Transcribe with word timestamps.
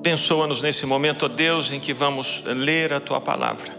Abençoa-nos 0.00 0.62
nesse 0.62 0.86
momento, 0.86 1.26
ó 1.26 1.28
Deus, 1.28 1.70
em 1.70 1.78
que 1.78 1.92
vamos 1.92 2.42
ler 2.46 2.90
a 2.90 3.00
tua 3.00 3.20
palavra. 3.20 3.70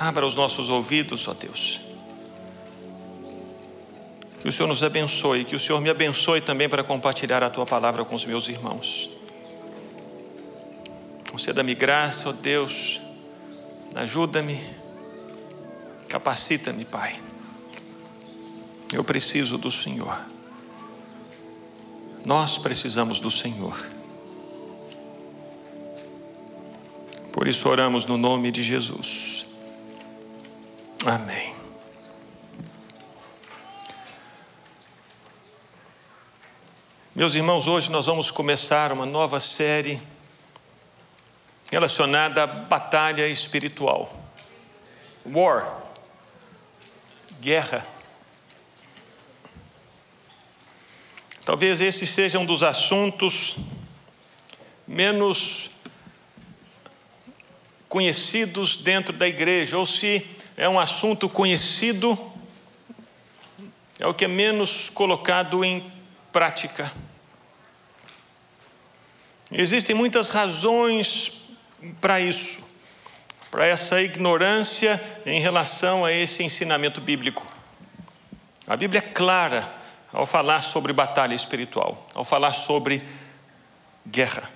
Abra 0.00 0.26
os 0.26 0.34
nossos 0.34 0.68
ouvidos, 0.68 1.28
ó 1.28 1.32
Deus. 1.32 1.80
Que 4.42 4.48
o 4.48 4.52
Senhor 4.52 4.66
nos 4.66 4.82
abençoe, 4.82 5.44
que 5.44 5.54
o 5.54 5.60
Senhor 5.60 5.80
me 5.80 5.88
abençoe 5.88 6.40
também 6.40 6.68
para 6.68 6.82
compartilhar 6.82 7.40
a 7.44 7.48
tua 7.48 7.64
palavra 7.64 8.04
com 8.04 8.16
os 8.16 8.26
meus 8.26 8.48
irmãos. 8.48 9.08
Conceda-me 11.30 11.76
graça, 11.76 12.30
ó 12.30 12.32
Deus, 12.32 13.00
ajuda-me, 13.94 14.60
capacita-me, 16.08 16.84
Pai. 16.84 17.20
Eu 18.92 19.04
preciso 19.04 19.56
do 19.56 19.70
Senhor. 19.70 20.18
Nós 22.24 22.58
precisamos 22.58 23.20
do 23.20 23.30
Senhor. 23.30 23.94
Por 27.36 27.46
isso 27.46 27.68
oramos 27.68 28.06
no 28.06 28.16
nome 28.16 28.50
de 28.50 28.62
Jesus. 28.62 29.44
Amém. 31.04 31.54
Meus 37.14 37.34
irmãos, 37.34 37.66
hoje 37.66 37.90
nós 37.90 38.06
vamos 38.06 38.30
começar 38.30 38.90
uma 38.90 39.04
nova 39.04 39.38
série 39.38 40.00
relacionada 41.70 42.42
à 42.42 42.46
batalha 42.46 43.28
espiritual. 43.28 44.10
War. 45.26 45.82
Guerra. 47.38 47.86
Talvez 51.44 51.82
esse 51.82 52.06
seja 52.06 52.38
um 52.38 52.46
dos 52.46 52.62
assuntos 52.62 53.58
menos 54.88 55.75
conhecidos 57.96 58.76
dentro 58.76 59.14
da 59.14 59.26
igreja, 59.26 59.78
ou 59.78 59.86
se 59.86 60.22
é 60.54 60.68
um 60.68 60.78
assunto 60.78 61.30
conhecido, 61.30 62.30
é 63.98 64.06
o 64.06 64.12
que 64.12 64.26
é 64.26 64.28
menos 64.28 64.90
colocado 64.90 65.64
em 65.64 65.82
prática. 66.30 66.92
Existem 69.50 69.96
muitas 69.96 70.28
razões 70.28 71.46
para 71.98 72.20
isso, 72.20 72.62
para 73.50 73.66
essa 73.66 74.02
ignorância 74.02 75.02
em 75.24 75.40
relação 75.40 76.04
a 76.04 76.12
esse 76.12 76.42
ensinamento 76.42 77.00
bíblico. 77.00 77.46
A 78.66 78.76
Bíblia 78.76 78.98
é 78.98 79.10
clara 79.10 79.74
ao 80.12 80.26
falar 80.26 80.60
sobre 80.60 80.92
batalha 80.92 81.34
espiritual, 81.34 82.06
ao 82.12 82.26
falar 82.26 82.52
sobre 82.52 83.02
guerra. 84.06 84.50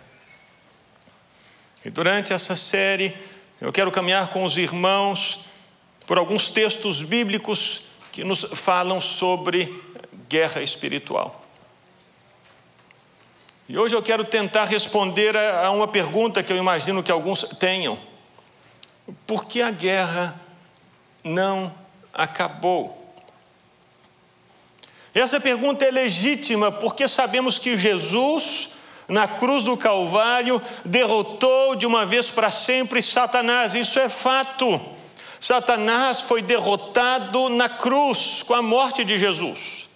E 1.83 1.89
durante 1.89 2.35
essa 2.35 2.55
série, 2.55 3.17
eu 3.61 3.73
quero 3.73 3.93
caminhar 3.93 4.29
com 4.31 4.45
os 4.45 4.57
irmãos 4.57 5.41
por 6.07 6.17
alguns 6.17 6.51
textos 6.51 7.03
bíblicos 7.03 7.83
que 8.11 8.25
nos 8.25 8.43
falam 8.55 9.01
sobre 9.01 9.73
guerra 10.29 10.63
espiritual. 10.63 11.45
E 13.69 13.79
hoje 13.79 13.95
eu 13.95 14.03
quero 14.03 14.25
tentar 14.25 14.65
responder 14.65 15.37
a 15.37 15.71
uma 15.71 15.87
pergunta 15.87 16.43
que 16.43 16.53
eu 16.53 16.57
imagino 16.57 17.03
que 17.03 17.13
alguns 17.13 17.43
tenham: 17.59 17.99
por 19.27 19.45
que 19.45 19.63
a 19.63 19.71
guerra 19.71 20.41
não 21.23 21.73
acabou? 22.13 23.15
Essa 25.15 25.39
pergunta 25.39 25.85
é 25.85 25.91
legítima 25.91 26.73
porque 26.73 27.07
sabemos 27.07 27.59
que 27.59 27.77
Jesus 27.77 28.70
na 29.11 29.29
cruz 29.29 29.65
do 29.65 29.77
Calvário, 29.77 30.63
derrotou 30.85 31.75
de 31.75 31.85
uma 31.85 32.07
vez 32.07 32.31
para 32.31 32.51
sempre 32.51 33.03
Satanás. 33.03 33.75
Isso 33.75 33.99
é 33.99 34.09
fato. 34.09 34.81
Satanás 35.41 36.21
foi 36.21 36.41
derrotado 36.41 37.49
na 37.49 37.69
cruz 37.69 38.43
com 38.43 38.55
a 38.55 38.63
morte 38.63 39.05
de 39.05 39.19
Jesus. 39.19 39.89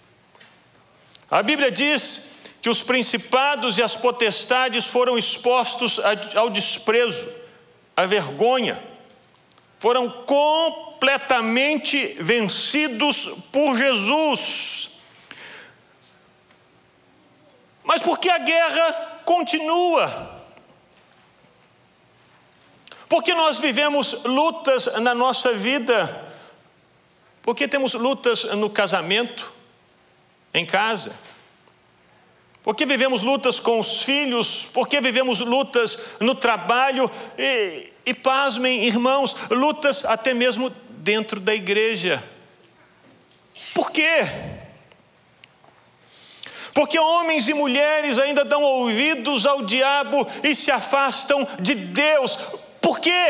A 1.31 1.41
Bíblia 1.41 1.71
diz 1.71 2.31
que 2.61 2.69
os 2.69 2.83
principados 2.83 3.77
e 3.77 3.83
as 3.83 3.95
potestades 3.95 4.85
foram 4.85 5.17
expostos 5.17 5.99
ao 6.35 6.49
desprezo, 6.49 7.29
à 7.95 8.05
vergonha, 8.05 8.83
foram 9.77 10.09
completamente 10.09 12.17
vencidos 12.19 13.29
por 13.51 13.77
Jesus. 13.77 14.94
Mas 17.85 18.01
por 18.01 18.19
que 18.19 18.29
a 18.29 18.39
guerra 18.39 19.21
continua? 19.23 20.35
Porque 23.07 23.33
nós 23.33 23.59
vivemos 23.59 24.23
lutas 24.23 24.87
na 24.99 25.13
nossa 25.13 25.53
vida, 25.53 26.33
porque 27.43 27.67
temos 27.67 27.93
lutas 27.93 28.43
no 28.43 28.69
casamento, 28.69 29.53
em 30.53 30.65
casa, 30.65 31.17
porque 32.63 32.85
vivemos 32.85 33.21
lutas 33.21 33.59
com 33.59 33.79
os 33.79 34.01
filhos, 34.01 34.65
porque 34.73 34.99
vivemos 34.99 35.39
lutas 35.39 35.99
no 36.19 36.33
trabalho, 36.33 37.11
e, 37.37 37.93
e 38.03 38.13
pasmem, 38.13 38.85
irmãos, 38.85 39.35
lutas 39.51 40.03
até 40.03 40.33
mesmo 40.33 40.71
dentro 40.89 41.39
da 41.39 41.53
igreja. 41.53 42.23
Por 43.75 43.91
quê? 43.91 44.64
Porque 46.75 46.99
homens 46.99 47.47
e 47.47 47.53
mulheres 47.53 48.19
ainda 48.19 48.43
dão 48.43 48.61
ouvidos 48.61 49.45
ao 49.45 49.63
diabo 49.63 50.27
e 50.43 50.53
se 50.53 50.69
afastam 50.69 51.47
de 51.57 51.73
Deus. 51.73 52.37
Por 52.81 52.99
quê? 52.99 53.29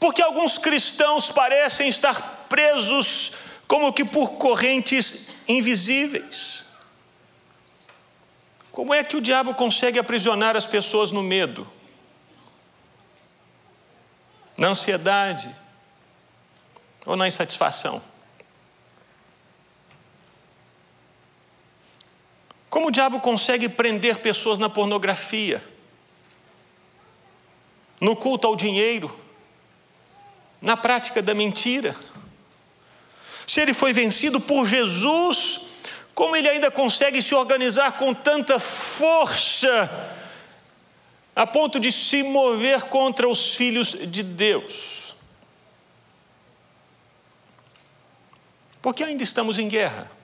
Porque 0.00 0.22
alguns 0.22 0.56
cristãos 0.56 1.30
parecem 1.30 1.88
estar 1.90 2.46
presos 2.48 3.32
como 3.68 3.92
que 3.92 4.02
por 4.02 4.32
correntes 4.38 5.28
invisíveis. 5.46 6.72
Como 8.70 8.94
é 8.94 9.04
que 9.04 9.18
o 9.18 9.20
diabo 9.20 9.52
consegue 9.52 9.98
aprisionar 9.98 10.56
as 10.56 10.66
pessoas 10.66 11.10
no 11.10 11.22
medo? 11.22 11.66
Na 14.56 14.68
ansiedade 14.68 15.54
ou 17.04 17.14
na 17.14 17.28
insatisfação? 17.28 18.11
Como 22.72 22.88
o 22.88 22.90
diabo 22.90 23.20
consegue 23.20 23.68
prender 23.68 24.20
pessoas 24.20 24.58
na 24.58 24.70
pornografia, 24.70 25.62
no 28.00 28.16
culto 28.16 28.46
ao 28.46 28.56
dinheiro, 28.56 29.14
na 30.58 30.74
prática 30.74 31.20
da 31.20 31.34
mentira? 31.34 31.94
Se 33.46 33.60
ele 33.60 33.74
foi 33.74 33.92
vencido 33.92 34.40
por 34.40 34.66
Jesus, 34.66 35.66
como 36.14 36.34
ele 36.34 36.48
ainda 36.48 36.70
consegue 36.70 37.20
se 37.20 37.34
organizar 37.34 37.92
com 37.98 38.14
tanta 38.14 38.58
força, 38.58 40.16
a 41.36 41.46
ponto 41.46 41.78
de 41.78 41.92
se 41.92 42.22
mover 42.22 42.84
contra 42.84 43.28
os 43.28 43.54
filhos 43.54 43.94
de 44.10 44.22
Deus? 44.22 45.14
Porque 48.80 49.04
ainda 49.04 49.22
estamos 49.22 49.58
em 49.58 49.68
guerra. 49.68 50.21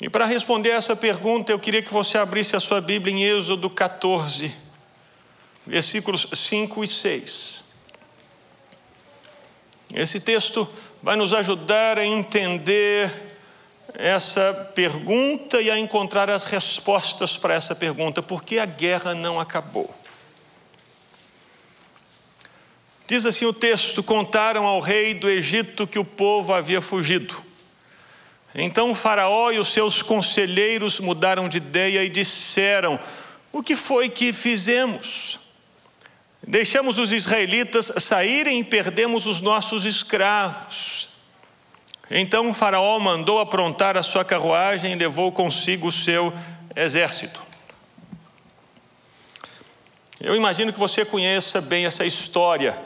E 0.00 0.08
para 0.08 0.24
responder 0.24 0.70
essa 0.70 0.96
pergunta, 0.96 1.52
eu 1.52 1.58
queria 1.58 1.82
que 1.82 1.92
você 1.92 2.16
abrisse 2.16 2.56
a 2.56 2.60
sua 2.60 2.80
Bíblia 2.80 3.14
em 3.14 3.22
Êxodo 3.22 3.68
14, 3.68 4.50
versículos 5.66 6.26
5 6.32 6.82
e 6.82 6.88
6. 6.88 7.64
Esse 9.92 10.18
texto 10.20 10.66
vai 11.02 11.16
nos 11.16 11.34
ajudar 11.34 11.98
a 11.98 12.06
entender 12.06 13.12
essa 13.92 14.54
pergunta 14.74 15.60
e 15.60 15.70
a 15.70 15.78
encontrar 15.78 16.30
as 16.30 16.44
respostas 16.44 17.36
para 17.36 17.54
essa 17.54 17.74
pergunta: 17.74 18.22
por 18.22 18.42
que 18.42 18.58
a 18.58 18.64
guerra 18.64 19.14
não 19.14 19.38
acabou? 19.38 19.94
Diz 23.06 23.26
assim 23.26 23.44
o 23.44 23.52
texto: 23.52 24.02
contaram 24.02 24.64
ao 24.64 24.80
rei 24.80 25.12
do 25.12 25.28
Egito 25.28 25.86
que 25.86 25.98
o 25.98 26.04
povo 26.04 26.54
havia 26.54 26.80
fugido. 26.80 27.49
Então 28.54 28.90
o 28.90 28.94
Faraó 28.94 29.50
e 29.50 29.58
os 29.58 29.68
seus 29.72 30.02
conselheiros 30.02 30.98
mudaram 30.98 31.48
de 31.48 31.58
ideia 31.58 32.02
e 32.02 32.08
disseram: 32.08 32.98
O 33.52 33.62
que 33.62 33.76
foi 33.76 34.08
que 34.08 34.32
fizemos? 34.32 35.38
Deixamos 36.46 36.98
os 36.98 37.12
israelitas 37.12 37.92
saírem 37.98 38.60
e 38.60 38.64
perdemos 38.64 39.26
os 39.26 39.40
nossos 39.40 39.84
escravos. 39.84 41.08
Então 42.10 42.48
o 42.48 42.52
Faraó 42.52 42.98
mandou 42.98 43.38
aprontar 43.38 43.96
a 43.96 44.02
sua 44.02 44.24
carruagem 44.24 44.92
e 44.92 44.96
levou 44.96 45.30
consigo 45.30 45.88
o 45.88 45.92
seu 45.92 46.32
exército. 46.74 47.40
Eu 50.20 50.34
imagino 50.34 50.72
que 50.72 50.78
você 50.78 51.04
conheça 51.04 51.60
bem 51.60 51.86
essa 51.86 52.04
história. 52.04 52.76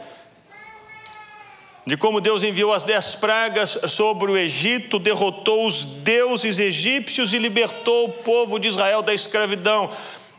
De 1.86 1.96
como 1.96 2.20
Deus 2.20 2.42
enviou 2.42 2.72
as 2.72 2.84
dez 2.84 3.14
pragas 3.14 3.78
sobre 3.88 4.30
o 4.30 4.36
Egito, 4.36 4.98
derrotou 4.98 5.66
os 5.66 5.84
deuses 5.84 6.58
egípcios 6.58 7.32
e 7.32 7.38
libertou 7.38 8.06
o 8.06 8.12
povo 8.12 8.58
de 8.58 8.68
Israel 8.68 9.02
da 9.02 9.12
escravidão. 9.12 9.90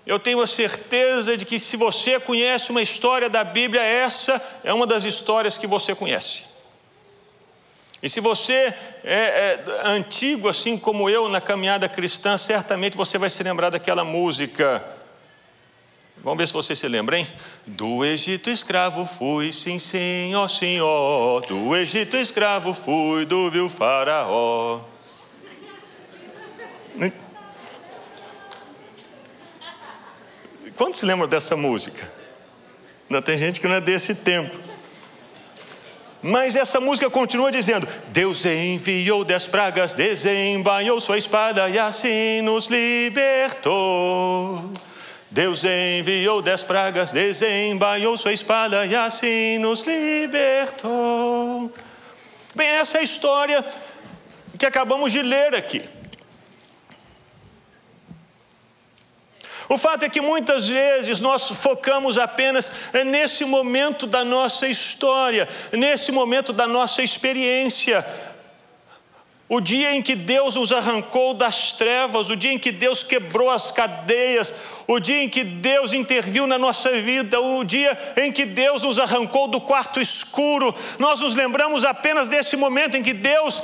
Eu 0.07 0.19
tenho 0.19 0.42
a 0.42 0.47
certeza 0.47 1.38
de 1.38 1.45
que 1.45 1.59
se 1.59 1.77
você 1.77 2.19
conhece 2.19 2.71
uma 2.71 2.81
história 2.81 3.30
da 3.30 3.44
Bíblia, 3.44 3.81
essa 3.81 4.42
é 4.63 4.74
uma 4.74 4.88
das 4.88 5.03
histórias 5.03 5.57
que 5.57 5.68
você 5.68 5.94
conhece. 5.94 6.44
E 8.01 8.09
se 8.09 8.19
você 8.19 8.74
é, 9.03 9.13
é 9.13 9.63
antigo, 9.86 10.48
assim 10.48 10.77
como 10.77 11.09
eu, 11.09 11.27
na 11.27 11.41
caminhada 11.41 11.89
cristã, 11.89 12.38
certamente 12.38 12.98
você 12.98 13.18
vai 13.18 13.30
se 13.30 13.41
lembrar 13.41 13.69
daquela 13.69 14.03
música. 14.03 14.83
Vamos 16.23 16.39
ver 16.39 16.47
se 16.47 16.53
você 16.53 16.75
se 16.75 16.88
lembra, 16.88 17.19
hein? 17.19 17.27
Do 17.67 18.03
Egito 18.03 18.50
escravo 18.50 19.06
fui, 19.06 19.53
sim, 19.53 19.77
sim, 19.77 20.33
ó 20.33 20.47
Senhor. 20.47 21.45
Do 21.45 21.75
Egito 21.75 22.17
escravo 22.17 22.73
fui, 22.73 23.25
do 23.25 23.51
vil 23.51 23.69
faraó. 23.69 24.81
Quantos 30.75 31.00
se 31.00 31.06
lembram 31.06 31.27
dessa 31.27 31.56
música? 31.56 32.12
Não 33.07 33.21
tem 33.21 33.38
gente 33.38 33.59
que 33.59 33.67
não 33.67 33.75
é 33.75 33.81
desse 33.81 34.15
tempo. 34.15 34.57
Mas 36.21 36.56
essa 36.56 36.81
música 36.81 37.09
continua 37.09 37.51
dizendo: 37.51 37.88
Deus 38.07 38.44
enviou 38.45 39.23
dez 39.23 39.47
pragas, 39.47 39.94
desembainhou 39.94 41.00
sua 41.00 41.17
espada 41.17 41.69
e 41.69 41.77
assim 41.77 42.41
nos 42.41 42.67
libertou. 42.67 44.73
Deus 45.30 45.63
enviou 45.63 46.42
dez 46.42 46.63
pragas, 46.63 47.12
desembainhou 47.12 48.18
sua 48.18 48.33
espada 48.33 48.86
e 48.86 48.95
assim 48.95 49.57
nos 49.57 49.81
libertou. 49.81 51.74
Bem, 52.54 52.68
essa 52.68 52.98
é 52.98 53.01
a 53.01 53.04
história 53.04 53.66
que 54.57 54.66
acabamos 54.66 55.12
de 55.12 55.22
ler 55.22 55.56
aqui. 55.56 55.83
O 59.68 59.77
fato 59.77 60.04
é 60.04 60.10
que 60.10 60.22
muitas 60.22 60.68
vezes 60.68 61.19
nós 61.19 61.50
focamos 61.50 62.18
apenas 62.18 62.72
nesse 63.06 63.44
momento 63.44 64.06
da 64.06 64.24
nossa 64.24 64.68
história, 64.68 65.50
nesse 65.72 66.12
momento 66.12 66.54
da 66.54 66.68
nossa 66.68 67.01
experiência, 67.01 68.06
o 69.47 69.62
dia 69.62 69.94
em 69.94 70.01
que 70.01 70.15
Deus 70.15 70.56
nos 70.56 70.71
arrancou 70.71 71.33
das 71.33 71.71
trevas, 71.71 72.30
o 72.30 72.36
dia 72.36 72.51
em 72.51 72.57
que 72.57 72.71
Deus 72.71 73.03
quebrou 73.03 73.50
as 73.50 73.71
cadeias, 73.71 74.56
o 74.88 75.00
dia 75.00 75.21
em 75.24 75.30
que 75.30 75.44
Deus 75.44 75.94
interviu 75.94 76.47
na 76.47 76.57
nossa 76.57 76.89
vida, 77.01 77.39
o 77.39 77.63
dia 77.63 77.97
em 78.18 78.31
que 78.31 78.44
Deus 78.44 78.81
nos 78.81 78.97
arrancou 78.97 79.47
do 79.47 79.62
quarto 79.62 80.01
escuro, 80.01 80.74
nós 80.97 81.19
nos 81.19 81.36
lembramos 81.36 81.86
apenas 81.86 82.27
desse 82.27 82.57
momento 82.57 82.97
em 82.97 83.03
que 83.03 83.13
Deus 83.13 83.62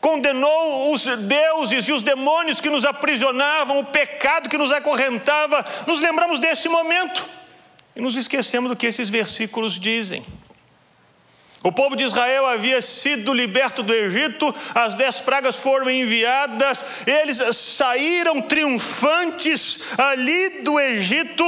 condenou 0.00 0.92
os 0.92 1.04
deuses 1.04 1.86
e 1.86 1.92
os 1.92 2.02
demônios 2.02 2.60
que 2.60 2.70
nos 2.70 2.84
aprisionavam, 2.84 3.78
o 3.78 3.84
pecado 3.84 4.48
que 4.48 4.58
nos 4.58 4.72
acorrentava, 4.72 5.64
nos 5.86 6.00
lembramos 6.00 6.40
desse 6.40 6.68
momento 6.68 7.28
e 7.94 8.00
nos 8.00 8.16
esquecemos 8.16 8.70
do 8.70 8.76
que 8.76 8.86
esses 8.86 9.08
versículos 9.08 9.78
dizem. 9.78 10.24
O 11.62 11.70
povo 11.70 11.94
de 11.94 12.04
Israel 12.04 12.46
havia 12.46 12.80
sido 12.80 13.34
liberto 13.34 13.82
do 13.82 13.92
Egito, 13.92 14.54
as 14.74 14.94
dez 14.94 15.20
pragas 15.20 15.56
foram 15.56 15.90
enviadas, 15.90 16.84
eles 17.06 17.36
saíram 17.54 18.40
triunfantes 18.40 19.80
ali 19.98 20.62
do 20.62 20.80
Egito, 20.80 21.44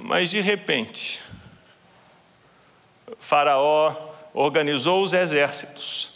mas 0.00 0.30
de 0.30 0.40
repente, 0.40 1.20
Faraó 3.20 3.94
organizou 4.34 5.04
os 5.04 5.12
exércitos 5.12 6.14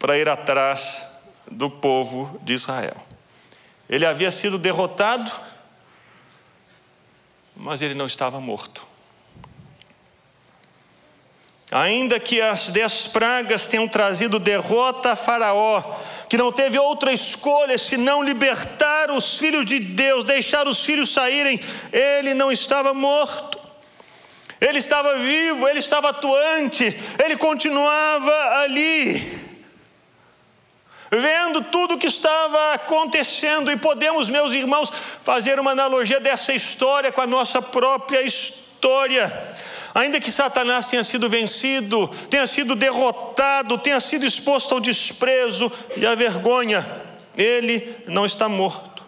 para 0.00 0.18
ir 0.18 0.28
atrás 0.28 1.04
do 1.48 1.70
povo 1.70 2.40
de 2.42 2.54
Israel. 2.54 2.96
Ele 3.88 4.04
havia 4.04 4.32
sido 4.32 4.58
derrotado, 4.58 5.30
mas 7.54 7.82
ele 7.82 7.94
não 7.94 8.06
estava 8.06 8.40
morto. 8.40 8.89
Ainda 11.70 12.18
que 12.18 12.40
as 12.40 12.68
dez 12.68 13.06
pragas 13.06 13.68
tenham 13.68 13.86
trazido 13.86 14.40
derrota 14.40 15.12
a 15.12 15.16
Faraó, 15.16 15.82
que 16.28 16.36
não 16.36 16.50
teve 16.50 16.76
outra 16.78 17.12
escolha 17.12 17.78
senão 17.78 18.24
libertar 18.24 19.10
os 19.10 19.38
filhos 19.38 19.64
de 19.64 19.78
Deus, 19.78 20.24
deixar 20.24 20.66
os 20.66 20.84
filhos 20.84 21.12
saírem, 21.12 21.60
ele 21.92 22.34
não 22.34 22.50
estava 22.50 22.92
morto. 22.92 23.60
Ele 24.60 24.78
estava 24.78 25.16
vivo, 25.16 25.66
ele 25.68 25.78
estava 25.78 26.10
atuante, 26.10 26.84
ele 27.24 27.34
continuava 27.36 28.58
ali, 28.58 29.40
vendo 31.10 31.62
tudo 31.62 31.94
o 31.94 31.98
que 31.98 32.08
estava 32.08 32.74
acontecendo, 32.74 33.72
e 33.72 33.76
podemos, 33.78 34.28
meus 34.28 34.52
irmãos, 34.52 34.92
fazer 35.22 35.58
uma 35.58 35.70
analogia 35.70 36.20
dessa 36.20 36.52
história 36.52 37.10
com 37.10 37.22
a 37.22 37.26
nossa 37.26 37.62
própria 37.62 38.20
história. 38.20 39.32
Ainda 39.94 40.20
que 40.20 40.30
Satanás 40.30 40.86
tenha 40.86 41.02
sido 41.02 41.28
vencido, 41.28 42.08
tenha 42.28 42.46
sido 42.46 42.76
derrotado, 42.76 43.78
tenha 43.78 44.00
sido 44.00 44.24
exposto 44.24 44.74
ao 44.74 44.80
desprezo 44.80 45.70
e 45.96 46.06
à 46.06 46.14
vergonha, 46.14 46.86
ele 47.36 47.96
não 48.06 48.24
está 48.24 48.48
morto. 48.48 49.02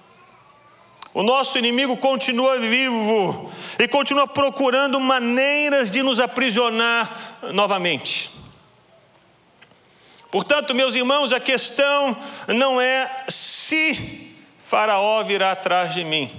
O 1.15 1.23
nosso 1.23 1.59
inimigo 1.59 1.97
continua 1.97 2.59
vivo 2.59 3.53
e 3.79 3.87
continua 3.87 4.27
procurando 4.27 4.99
maneiras 4.99 5.91
de 5.91 6.03
nos 6.03 6.19
aprisionar 6.19 7.39
novamente. 7.53 8.31
Portanto, 10.31 10.75
meus 10.75 10.95
irmãos, 10.95 11.31
a 11.31 11.39
questão 11.39 12.17
não 12.49 12.81
é 12.81 13.25
se 13.29 14.35
Faraó 14.59 15.23
virá 15.23 15.53
atrás 15.53 15.93
de 15.93 16.03
mim, 16.03 16.33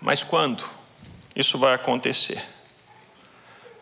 mas 0.00 0.22
quando 0.22 0.64
isso 1.34 1.58
vai 1.58 1.74
acontecer. 1.74 2.51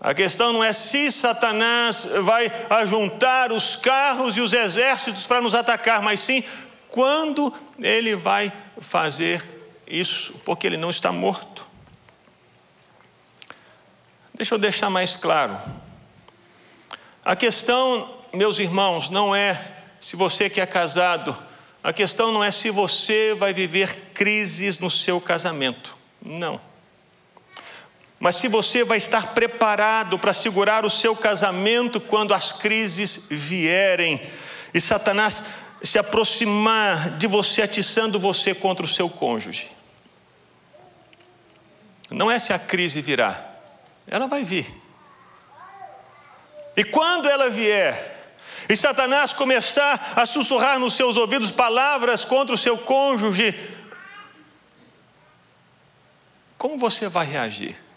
A 0.01 0.15
questão 0.15 0.51
não 0.55 0.65
é 0.65 0.73
se 0.73 1.13
Satanás 1.13 2.07
vai 2.23 2.51
ajuntar 2.71 3.53
os 3.53 3.77
carros 3.77 4.35
e 4.35 4.41
os 4.41 4.55
exércitos 4.55 5.27
para 5.27 5.43
nos 5.43 5.55
atacar, 5.55 6.01
mas 6.01 6.21
sim 6.21 6.43
quando 6.89 7.53
ele 7.79 8.17
vai 8.17 8.51
fazer 8.81 9.47
isso, 9.87 10.33
porque 10.43 10.67
ele 10.67 10.79
não 10.79 10.89
está 10.89 11.13
morto. 11.13 11.67
Deixa 14.33 14.55
eu 14.55 14.59
deixar 14.59 14.89
mais 14.89 15.17
claro. 15.17 15.59
A 17.23 17.37
questão, 17.37 18.11
meus 18.33 18.59
irmãos, 18.59 19.11
não 19.11 19.37
é 19.37 19.61
se 20.01 20.17
você 20.17 20.49
que 20.49 20.63
é 20.63 20.67
casado, 20.67 21.37
a 21.85 21.93
questão 21.93 22.33
não 22.33 22.43
é 22.43 22.51
se 22.51 22.71
você 22.71 23.35
vai 23.35 23.53
viver 23.53 23.95
crises 24.15 24.79
no 24.79 24.89
seu 24.89 25.21
casamento. 25.21 25.95
Não 26.23 26.70
mas 28.21 28.37
se 28.37 28.49
você 28.49 28.85
vai 28.85 28.99
estar 28.99 29.29
preparado 29.29 30.19
para 30.19 30.35
segurar 30.35 30.85
o 30.85 30.91
seu 30.91 31.17
casamento 31.17 31.99
quando 31.99 32.35
as 32.35 32.53
crises 32.53 33.27
vierem 33.31 34.21
e 34.75 34.81
Satanás 34.81 35.45
se 35.83 35.99
aproximar 35.99 37.17
de 37.17 37.27
você, 37.27 37.63
atiçando 37.63 38.21
você 38.21 38.55
contra 38.55 38.85
o 38.85 38.89
seu 38.89 39.09
cônjuge. 39.09 39.71
Não 42.11 42.31
é 42.31 42.39
se 42.39 42.53
a 42.53 42.59
crise 42.59 43.01
virá, 43.01 43.43
ela 44.07 44.29
vai 44.29 44.45
vir. 44.45 44.71
E 46.77 46.85
quando 46.85 47.27
ela 47.27 47.49
vier, 47.49 48.35
e 48.69 48.77
Satanás 48.77 49.33
começar 49.33 50.13
a 50.15 50.27
sussurrar 50.27 50.79
nos 50.79 50.93
seus 50.93 51.17
ouvidos 51.17 51.51
palavras 51.51 52.23
contra 52.23 52.55
o 52.55 52.59
seu 52.59 52.77
cônjuge, 52.77 53.59
como 56.59 56.77
você 56.77 57.09
vai 57.09 57.25
reagir? 57.25 57.90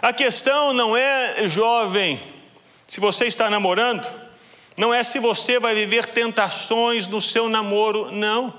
A 0.00 0.12
questão 0.12 0.72
não 0.72 0.96
é, 0.96 1.48
jovem, 1.48 2.20
se 2.86 3.00
você 3.00 3.26
está 3.26 3.50
namorando, 3.50 4.06
não 4.76 4.94
é 4.94 5.02
se 5.02 5.18
você 5.18 5.58
vai 5.58 5.74
viver 5.74 6.06
tentações 6.06 7.08
no 7.08 7.20
seu 7.20 7.48
namoro, 7.48 8.12
não. 8.12 8.54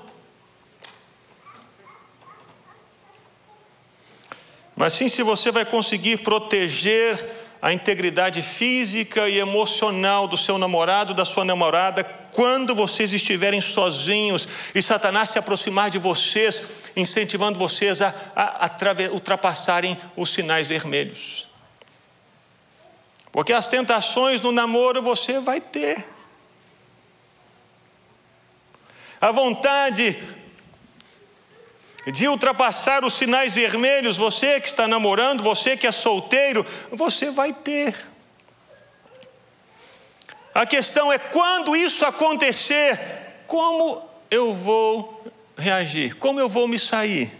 Mas 4.76 4.92
sim 4.92 5.08
se 5.08 5.22
você 5.22 5.50
vai 5.50 5.64
conseguir 5.64 6.18
proteger 6.18 7.26
a 7.62 7.72
integridade 7.72 8.42
física 8.42 9.28
e 9.28 9.38
emocional 9.38 10.26
do 10.26 10.36
seu 10.36 10.58
namorado, 10.58 11.14
da 11.14 11.24
sua 11.24 11.44
namorada, 11.44 12.04
quando 12.32 12.74
vocês 12.74 13.12
estiverem 13.12 13.60
sozinhos 13.60 14.46
e 14.74 14.82
Satanás 14.82 15.30
se 15.30 15.38
aproximar 15.38 15.90
de 15.90 15.98
vocês 15.98 16.62
incentivando 16.96 17.58
vocês 17.58 18.00
a, 18.02 18.14
a, 18.34 18.66
a 18.66 19.12
ultrapassarem 19.12 19.98
os 20.16 20.32
sinais 20.32 20.66
vermelhos. 20.66 21.48
Porque 23.32 23.52
as 23.52 23.68
tentações 23.68 24.40
no 24.40 24.50
namoro 24.50 25.00
você 25.02 25.38
vai 25.40 25.60
ter. 25.60 26.04
A 29.20 29.30
vontade 29.30 30.18
de 32.12 32.26
ultrapassar 32.26 33.04
os 33.04 33.14
sinais 33.14 33.54
vermelhos, 33.54 34.16
você 34.16 34.58
que 34.60 34.68
está 34.68 34.88
namorando, 34.88 35.42
você 35.42 35.76
que 35.76 35.86
é 35.86 35.92
solteiro, 35.92 36.66
você 36.90 37.30
vai 37.30 37.52
ter. 37.52 37.94
A 40.54 40.66
questão 40.66 41.12
é 41.12 41.18
quando 41.18 41.76
isso 41.76 42.04
acontecer, 42.04 42.98
como 43.46 44.08
eu 44.30 44.54
vou 44.54 45.24
reagir? 45.60 46.16
Como 46.16 46.40
eu 46.40 46.48
vou 46.48 46.66
me 46.66 46.78
sair? 46.78 47.30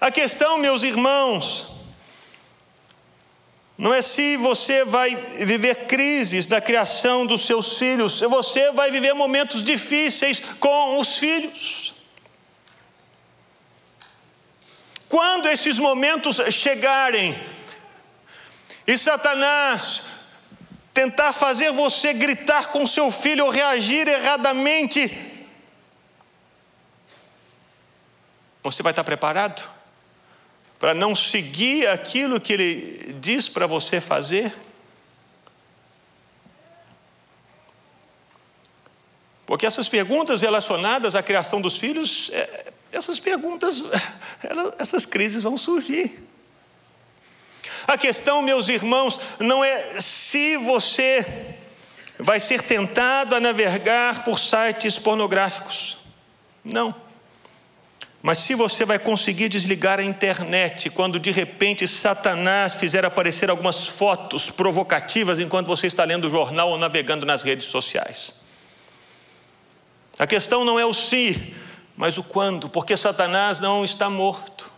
A 0.00 0.10
questão, 0.10 0.58
meus 0.58 0.82
irmãos, 0.82 1.68
não 3.76 3.94
é 3.94 4.02
se 4.02 4.36
você 4.36 4.84
vai 4.84 5.14
viver 5.44 5.86
crises 5.86 6.46
da 6.46 6.60
criação 6.60 7.24
dos 7.24 7.46
seus 7.46 7.78
filhos, 7.78 8.20
você 8.20 8.72
vai 8.72 8.90
viver 8.90 9.12
momentos 9.14 9.62
difíceis 9.62 10.40
com 10.58 10.98
os 10.98 11.16
filhos. 11.16 11.94
Quando 15.08 15.48
esses 15.48 15.78
momentos 15.78 16.40
chegarem, 16.50 17.38
e 18.86 18.98
Satanás 18.98 20.02
tentar 20.92 21.32
fazer 21.32 21.72
você 21.72 22.12
gritar 22.12 22.68
com 22.68 22.86
seu 22.86 23.10
filho 23.10 23.44
ou 23.44 23.50
reagir 23.50 24.08
erradamente, 24.08 25.29
você 28.62 28.82
vai 28.82 28.92
estar 28.92 29.04
preparado 29.04 29.68
para 30.78 30.94
não 30.94 31.14
seguir 31.14 31.86
aquilo 31.88 32.40
que 32.40 32.52
ele 32.52 33.14
diz 33.20 33.48
para 33.48 33.66
você 33.66 34.00
fazer? 34.00 34.54
Porque 39.46 39.66
essas 39.66 39.88
perguntas 39.88 40.42
relacionadas 40.42 41.14
à 41.14 41.22
criação 41.22 41.60
dos 41.60 41.76
filhos, 41.76 42.30
é, 42.32 42.72
essas 42.92 43.18
perguntas, 43.18 43.82
essas 44.78 45.04
crises 45.04 45.42
vão 45.42 45.56
surgir. 45.56 46.22
A 47.86 47.98
questão, 47.98 48.42
meus 48.42 48.68
irmãos, 48.68 49.18
não 49.38 49.64
é 49.64 50.00
se 50.00 50.56
você 50.58 51.56
vai 52.16 52.38
ser 52.38 52.62
tentado 52.62 53.34
a 53.34 53.40
navegar 53.40 54.24
por 54.24 54.38
sites 54.38 54.98
pornográficos. 54.98 55.98
Não. 56.64 56.94
Mas 58.22 58.38
se 58.38 58.54
você 58.54 58.84
vai 58.84 58.98
conseguir 58.98 59.48
desligar 59.48 59.98
a 59.98 60.04
internet 60.04 60.90
quando 60.90 61.18
de 61.18 61.30
repente 61.30 61.88
Satanás 61.88 62.74
fizer 62.74 63.04
aparecer 63.04 63.48
algumas 63.48 63.86
fotos 63.86 64.50
provocativas 64.50 65.38
enquanto 65.38 65.66
você 65.66 65.86
está 65.86 66.04
lendo 66.04 66.26
o 66.26 66.30
jornal 66.30 66.68
ou 66.70 66.78
navegando 66.78 67.24
nas 67.24 67.42
redes 67.42 67.66
sociais. 67.66 68.44
A 70.18 70.26
questão 70.26 70.66
não 70.66 70.78
é 70.78 70.84
o 70.84 70.92
se, 70.92 71.54
mas 71.96 72.18
o 72.18 72.22
quando, 72.22 72.68
porque 72.68 72.94
Satanás 72.94 73.58
não 73.58 73.84
está 73.84 74.10
morto. 74.10 74.69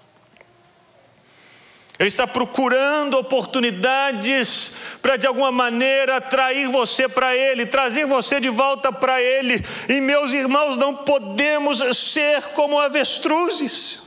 Ele 2.02 2.08
está 2.08 2.26
procurando 2.26 3.16
oportunidades 3.16 4.72
para 5.00 5.16
de 5.16 5.24
alguma 5.24 5.52
maneira 5.52 6.16
atrair 6.16 6.66
você 6.66 7.08
para 7.08 7.32
Ele, 7.36 7.64
trazer 7.64 8.06
você 8.06 8.40
de 8.40 8.48
volta 8.48 8.92
para 8.92 9.22
Ele. 9.22 9.64
E 9.88 10.00
meus 10.00 10.32
irmãos, 10.32 10.76
não 10.76 10.96
podemos 10.96 11.78
ser 11.96 12.42
como 12.54 12.80
avestruzes. 12.80 14.00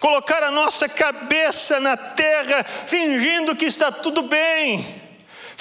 Colocar 0.00 0.42
a 0.42 0.50
nossa 0.50 0.88
cabeça 0.88 1.78
na 1.78 1.96
terra, 1.96 2.64
fingindo 2.88 3.54
que 3.54 3.66
está 3.66 3.92
tudo 3.92 4.22
bem 4.22 5.01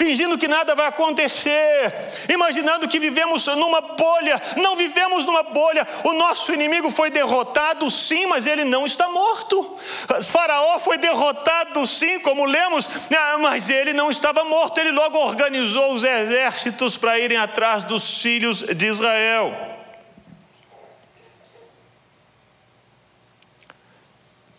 fingindo 0.02 0.36
que 0.36 0.48
nada 0.48 0.74
vai 0.74 0.88
acontecer, 0.88 1.94
imaginando 2.28 2.88
que 2.88 3.00
vivemos 3.00 3.46
numa 3.46 3.82
bolha. 3.82 4.42
Não 4.58 4.76
vivemos 4.76 5.26
numa 5.26 5.44
bolha. 5.44 5.88
O 6.04 6.14
nosso 6.14 6.52
inimigo 6.52 6.90
foi 6.90 7.12
derrotado, 7.12 7.90
sim, 7.92 8.26
mas 8.26 8.48
ele 8.48 8.64
não 8.64 8.84
está 8.84 9.08
morto. 9.10 9.78
Faraó 10.24 10.80
foi 10.80 10.98
derrotado, 10.98 11.86
sim, 11.86 12.20
como 12.22 12.46
lemos, 12.46 12.90
ah, 13.16 13.38
mas 13.38 13.70
ele 13.70 13.94
não 13.94 14.10
estava 14.10 14.44
morto. 14.44 14.80
Ele 14.80 14.92
logo 14.92 15.20
organizou 15.20 15.94
os 15.94 16.04
exércitos 16.04 16.98
para 16.98 17.20
irem 17.20 17.38
atrás 17.38 17.84
dos 17.84 18.22
filhos 18.22 18.64
de 18.64 18.88
Israel. 18.88 19.56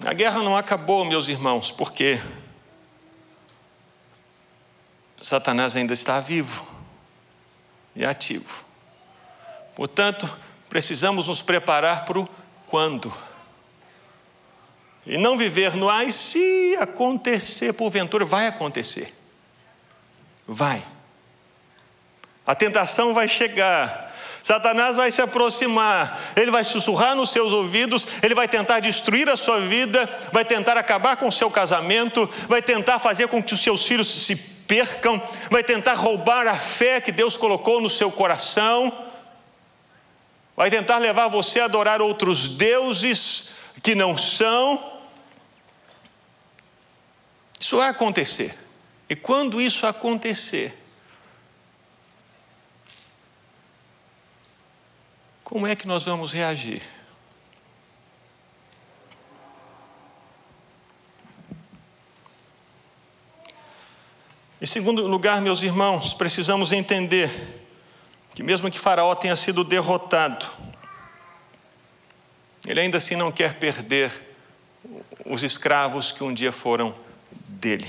A 0.06 0.12
guerra 0.12 0.40
não 0.40 0.56
acabou, 0.56 1.04
meus 1.04 1.26
irmãos, 1.26 1.72
porque 1.72 2.20
Satanás 5.22 5.76
ainda 5.76 5.94
está 5.94 6.18
vivo 6.18 6.66
e 7.94 8.04
ativo. 8.04 8.64
Portanto, 9.76 10.28
precisamos 10.68 11.28
nos 11.28 11.40
preparar 11.40 12.04
para 12.04 12.18
o 12.18 12.28
quando. 12.66 13.12
E 15.06 15.16
não 15.16 15.38
viver 15.38 15.74
no 15.74 15.88
ai, 15.88 16.10
se 16.10 16.76
acontecer, 16.80 17.72
porventura, 17.72 18.24
vai 18.24 18.48
acontecer. 18.48 19.14
Vai. 20.46 20.82
A 22.44 22.54
tentação 22.54 23.14
vai 23.14 23.28
chegar. 23.28 24.12
Satanás 24.42 24.96
vai 24.96 25.12
se 25.12 25.22
aproximar, 25.22 26.20
ele 26.34 26.50
vai 26.50 26.64
sussurrar 26.64 27.14
nos 27.14 27.30
seus 27.30 27.52
ouvidos, 27.52 28.08
ele 28.24 28.34
vai 28.34 28.48
tentar 28.48 28.80
destruir 28.80 29.28
a 29.28 29.36
sua 29.36 29.60
vida, 29.60 30.08
vai 30.32 30.44
tentar 30.44 30.76
acabar 30.76 31.16
com 31.16 31.28
o 31.28 31.32
seu 31.32 31.48
casamento, 31.48 32.28
vai 32.48 32.60
tentar 32.60 32.98
fazer 32.98 33.28
com 33.28 33.40
que 33.40 33.54
os 33.54 33.62
seus 33.62 33.86
filhos 33.86 34.08
se 34.26 34.51
percam, 34.66 35.20
vai 35.50 35.62
tentar 35.62 35.94
roubar 35.94 36.46
a 36.46 36.56
fé 36.56 37.00
que 37.00 37.12
Deus 37.12 37.36
colocou 37.36 37.80
no 37.80 37.90
seu 37.90 38.10
coração, 38.10 39.06
vai 40.56 40.70
tentar 40.70 40.98
levar 40.98 41.28
você 41.28 41.60
a 41.60 41.64
adorar 41.64 42.00
outros 42.00 42.48
deuses 42.48 43.50
que 43.82 43.94
não 43.94 44.16
são. 44.16 44.92
Isso 47.58 47.76
vai 47.76 47.88
acontecer. 47.88 48.58
E 49.08 49.14
quando 49.14 49.60
isso 49.60 49.86
acontecer, 49.86 50.76
como 55.44 55.66
é 55.66 55.76
que 55.76 55.86
nós 55.86 56.04
vamos 56.04 56.32
reagir? 56.32 56.82
Em 64.62 64.66
segundo 64.66 65.04
lugar, 65.08 65.40
meus 65.40 65.60
irmãos, 65.64 66.14
precisamos 66.14 66.70
entender 66.70 67.28
que, 68.32 68.44
mesmo 68.44 68.70
que 68.70 68.78
Faraó 68.78 69.12
tenha 69.12 69.34
sido 69.34 69.64
derrotado, 69.64 70.46
ele 72.64 72.78
ainda 72.78 72.98
assim 72.98 73.16
não 73.16 73.32
quer 73.32 73.54
perder 73.54 74.12
os 75.26 75.42
escravos 75.42 76.12
que 76.12 76.22
um 76.22 76.32
dia 76.32 76.52
foram 76.52 76.94
dele. 77.48 77.88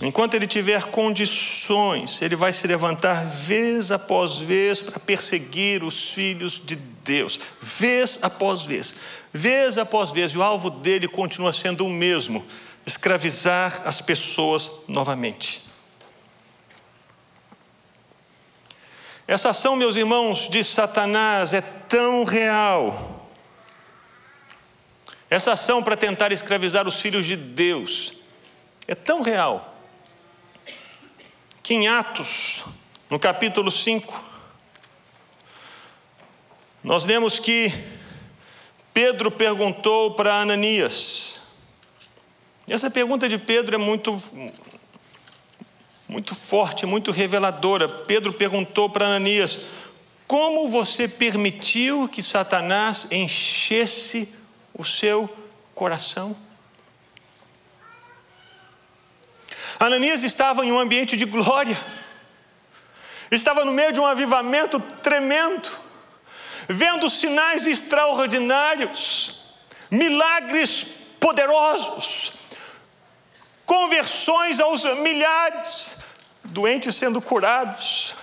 Enquanto 0.00 0.34
ele 0.34 0.46
tiver 0.46 0.84
condições, 0.84 2.22
ele 2.22 2.36
vai 2.36 2.52
se 2.52 2.64
levantar 2.68 3.26
vez 3.26 3.90
após 3.90 4.38
vez 4.38 4.80
para 4.80 5.00
perseguir 5.00 5.82
os 5.82 6.12
filhos 6.12 6.62
de 6.64 6.76
Deus, 6.76 7.40
vez 7.60 8.16
após 8.22 8.62
vez, 8.62 8.94
vez 9.32 9.76
após 9.76 10.12
vez, 10.12 10.30
e 10.30 10.38
o 10.38 10.42
alvo 10.44 10.70
dele 10.70 11.08
continua 11.08 11.52
sendo 11.52 11.84
o 11.84 11.90
mesmo 11.90 12.46
escravizar 12.86 13.82
as 13.84 14.00
pessoas 14.00 14.70
novamente. 14.88 15.68
Essa 19.26 19.50
ação, 19.50 19.76
meus 19.76 19.94
irmãos, 19.94 20.48
de 20.48 20.64
Satanás 20.64 21.52
é 21.52 21.60
tão 21.60 22.24
real. 22.24 23.28
Essa 25.28 25.52
ação 25.52 25.82
para 25.82 25.96
tentar 25.96 26.32
escravizar 26.32 26.88
os 26.88 27.00
filhos 27.00 27.24
de 27.24 27.36
Deus 27.36 28.14
é 28.88 28.94
tão 28.96 29.22
real 29.22 29.76
que 31.62 31.74
em 31.74 31.86
Atos, 31.86 32.64
no 33.08 33.16
capítulo 33.16 33.70
5, 33.70 34.24
nós 36.82 37.04
lemos 37.04 37.38
que 37.38 37.72
Pedro 38.92 39.30
perguntou 39.30 40.14
para 40.14 40.34
Ananias: 40.34 41.49
essa 42.72 42.88
pergunta 42.88 43.28
de 43.28 43.36
Pedro 43.36 43.74
é 43.74 43.78
muito, 43.78 44.16
muito 46.08 46.36
forte, 46.36 46.86
muito 46.86 47.10
reveladora. 47.10 47.88
Pedro 47.88 48.32
perguntou 48.32 48.88
para 48.88 49.06
Ananias: 49.06 49.62
Como 50.24 50.68
você 50.68 51.08
permitiu 51.08 52.08
que 52.08 52.22
Satanás 52.22 53.08
enchesse 53.10 54.32
o 54.72 54.84
seu 54.84 55.28
coração? 55.74 56.36
Ananias 59.80 60.22
estava 60.22 60.64
em 60.64 60.70
um 60.70 60.78
ambiente 60.78 61.16
de 61.16 61.24
glória, 61.24 61.76
estava 63.32 63.64
no 63.64 63.72
meio 63.72 63.92
de 63.92 63.98
um 63.98 64.06
avivamento 64.06 64.78
tremendo, 65.02 65.68
vendo 66.68 67.10
sinais 67.10 67.66
extraordinários, 67.66 69.40
milagres 69.90 70.86
poderosos, 71.18 72.39
conversões 73.70 74.58
aos 74.58 74.82
milhares, 74.98 75.98
doentes 76.42 76.96
sendo 76.96 77.22
curados. 77.22 78.16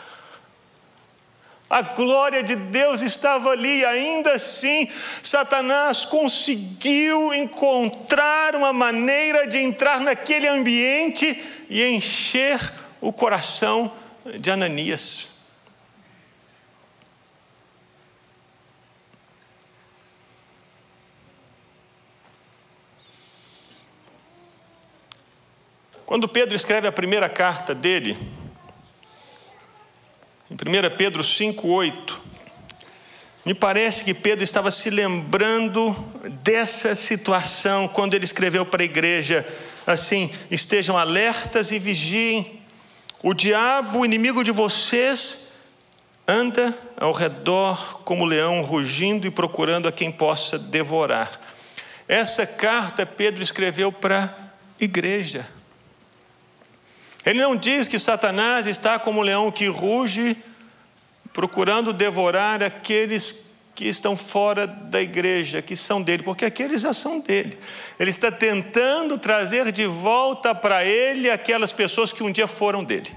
A 1.69 1.81
glória 1.81 2.43
de 2.43 2.53
Deus 2.53 2.99
estava 2.99 3.51
ali, 3.51 3.85
ainda 3.85 4.33
assim, 4.33 4.91
Satanás 5.23 6.03
conseguiu 6.03 7.33
encontrar 7.33 8.55
uma 8.57 8.73
maneira 8.73 9.47
de 9.47 9.57
entrar 9.59 10.01
naquele 10.01 10.49
ambiente 10.49 11.41
e 11.69 11.81
encher 11.81 12.59
o 12.99 13.13
coração 13.13 13.89
de 14.25 14.51
Ananias. 14.51 15.36
Quando 26.07 26.25
Pedro 26.25 26.55
escreve 26.55 26.87
a 26.87 26.91
primeira 26.91 27.27
carta 27.27 27.75
dele, 27.75 28.17
em 30.49 30.53
1 30.53 30.95
Pedro 30.95 31.21
5,8, 31.21 32.13
me 33.45 33.53
parece 33.53 34.05
que 34.05 34.13
Pedro 34.13 34.41
estava 34.41 34.71
se 34.71 34.89
lembrando 34.89 35.93
dessa 36.41 36.95
situação 36.95 37.89
quando 37.89 38.13
ele 38.13 38.23
escreveu 38.23 38.65
para 38.65 38.83
a 38.83 38.85
igreja 38.85 39.45
assim: 39.85 40.31
estejam 40.49 40.97
alertas 40.97 41.71
e 41.71 41.77
vigiem, 41.77 42.61
o 43.21 43.33
diabo, 43.33 43.99
o 43.99 44.05
inimigo 44.05 44.45
de 44.45 44.51
vocês, 44.51 45.49
anda 46.25 46.73
ao 46.95 47.11
redor 47.11 47.99
como 48.05 48.23
leão, 48.23 48.61
rugindo 48.61 49.27
e 49.27 49.29
procurando 49.29 49.89
a 49.89 49.91
quem 49.91 50.09
possa 50.09 50.57
devorar. 50.57 51.37
Essa 52.07 52.47
carta 52.47 53.05
Pedro 53.05 53.43
escreveu 53.43 53.91
para 53.91 54.23
a 54.23 54.83
igreja. 54.83 55.56
Ele 57.27 57.41
não 57.41 57.57
diz 57.57 57.89
que 57.89 57.99
Satanás 57.99 58.65
está 58.65 58.97
como 58.97 59.19
um 59.19 59.21
leão 59.21 59.51
que 59.51 59.67
ruge, 59.67 60.37
procurando 61.33 61.91
devorar 61.91 62.63
aqueles 62.63 63.43
que 63.75 63.85
estão 63.85 64.15
fora 64.15 64.65
da 64.65 65.01
igreja, 65.01 65.61
que 65.61 65.75
são 65.75 66.01
dele, 66.01 66.23
porque 66.23 66.45
aqueles 66.45 66.79
já 66.79 66.93
são 66.93 67.19
dele. 67.19 67.59
Ele 67.99 68.11
está 68.11 68.31
tentando 68.31 69.17
trazer 69.17 69.73
de 69.73 69.85
volta 69.85 70.55
para 70.55 70.85
ele 70.85 71.29
aquelas 71.29 71.73
pessoas 71.73 72.13
que 72.13 72.23
um 72.23 72.31
dia 72.31 72.47
foram 72.47 72.81
dele. 72.81 73.13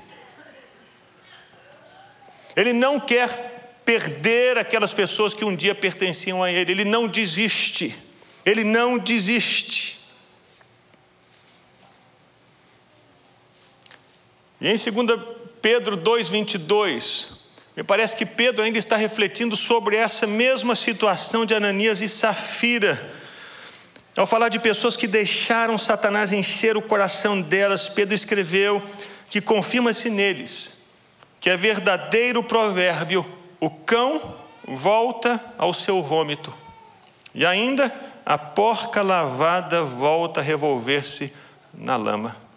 Ele 2.56 2.72
não 2.72 2.98
quer 2.98 3.78
perder 3.84 4.58
aquelas 4.58 4.92
pessoas 4.92 5.32
que 5.32 5.44
um 5.44 5.54
dia 5.54 5.72
pertenciam 5.72 6.42
a 6.42 6.50
ele, 6.50 6.72
ele 6.72 6.84
não 6.84 7.06
desiste. 7.06 7.96
Ele 8.44 8.64
não 8.64 8.98
desiste. 8.98 9.99
E 14.60 14.68
em 14.68 14.76
2 14.76 15.20
Pedro 15.62 15.96
2,22, 15.96 17.32
me 17.76 17.82
parece 17.82 18.16
que 18.16 18.26
Pedro 18.26 18.62
ainda 18.62 18.78
está 18.78 18.96
refletindo 18.96 19.56
sobre 19.56 19.96
essa 19.96 20.26
mesma 20.26 20.74
situação 20.74 21.44
de 21.44 21.54
Ananias 21.54 22.00
e 22.00 22.08
Safira. 22.08 23.12
Ao 24.16 24.26
falar 24.26 24.48
de 24.48 24.58
pessoas 24.58 24.96
que 24.96 25.06
deixaram 25.06 25.78
Satanás 25.78 26.32
encher 26.32 26.76
o 26.76 26.82
coração 26.82 27.40
delas, 27.40 27.88
Pedro 27.88 28.14
escreveu 28.14 28.82
que 29.28 29.40
confirma-se 29.40 30.10
neles 30.10 30.80
que 31.40 31.48
é 31.48 31.56
verdadeiro 31.56 32.42
provérbio: 32.42 33.26
o 33.58 33.70
cão 33.70 34.36
volta 34.68 35.42
ao 35.56 35.72
seu 35.72 36.02
vômito, 36.02 36.52
e 37.34 37.46
ainda 37.46 37.92
a 38.24 38.36
porca 38.36 39.02
lavada 39.02 39.82
volta 39.82 40.40
a 40.40 40.42
revolver-se 40.42 41.32
na 41.72 41.96
lama. 41.96 42.49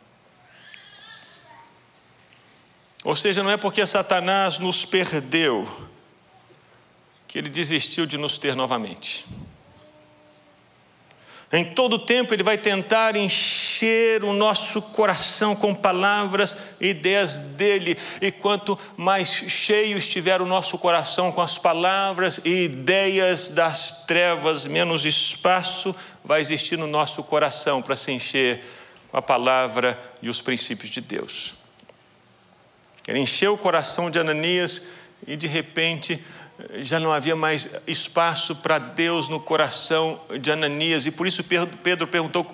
Ou 3.04 3.16
seja, 3.16 3.44
não 3.44 3.52
é 3.52 3.58
porque 3.58 3.86
Satanás 3.86 4.60
nos 4.60 4.86
perdeu 4.86 5.68
que 7.28 7.38
ele 7.38 7.50
desistiu 7.50 8.06
de 8.06 8.18
nos 8.18 8.38
ter 8.38 8.56
novamente. 8.56 9.26
Em 11.52 11.66
todo 11.66 12.00
tempo 12.00 12.34
ele 12.34 12.42
vai 12.42 12.58
tentar 12.58 13.16
encher 13.16 14.24
o 14.24 14.34
nosso 14.34 14.82
coração 14.82 15.56
com 15.56 15.76
palavras 15.76 16.58
e 16.82 16.88
ideias 16.88 17.38
dele, 17.38 17.96
e 18.20 18.32
quanto 18.32 18.78
mais 18.98 19.30
cheio 19.30 19.96
estiver 19.96 20.42
o 20.42 20.48
nosso 20.48 20.80
coração 20.80 21.32
com 21.32 21.42
as 21.42 21.60
palavras 21.60 22.40
e 22.44 22.64
ideias 22.64 23.50
das 23.50 24.04
trevas, 24.06 24.66
menos 24.66 25.06
espaço 25.06 25.96
vai 26.24 26.42
existir 26.42 26.76
no 26.76 26.88
nosso 26.88 27.24
coração 27.24 27.84
para 27.84 27.96
se 27.96 28.12
encher 28.12 28.66
com 29.12 29.18
a 29.18 29.22
palavra 29.22 30.00
e 30.24 30.30
os 30.30 30.42
princípios 30.42 30.90
de 30.90 31.02
Deus. 31.02 31.63
Ele 33.08 33.20
encheu 33.20 33.54
o 33.54 33.58
coração 33.58 34.10
de 34.10 34.20
Ananias 34.20 34.84
e 35.28 35.36
de 35.36 35.48
repente 35.48 36.24
já 36.82 37.00
não 37.00 37.12
havia 37.12 37.36
mais 37.36 37.70
espaço 37.88 38.56
para 38.56 38.78
Deus 38.78 39.28
no 39.28 39.40
coração 39.40 40.22
de 40.40 40.52
Ananias, 40.52 41.06
e 41.06 41.12
por 41.12 41.28
isso 41.28 41.44
Pedro 41.44 42.08
perguntou: 42.08 42.46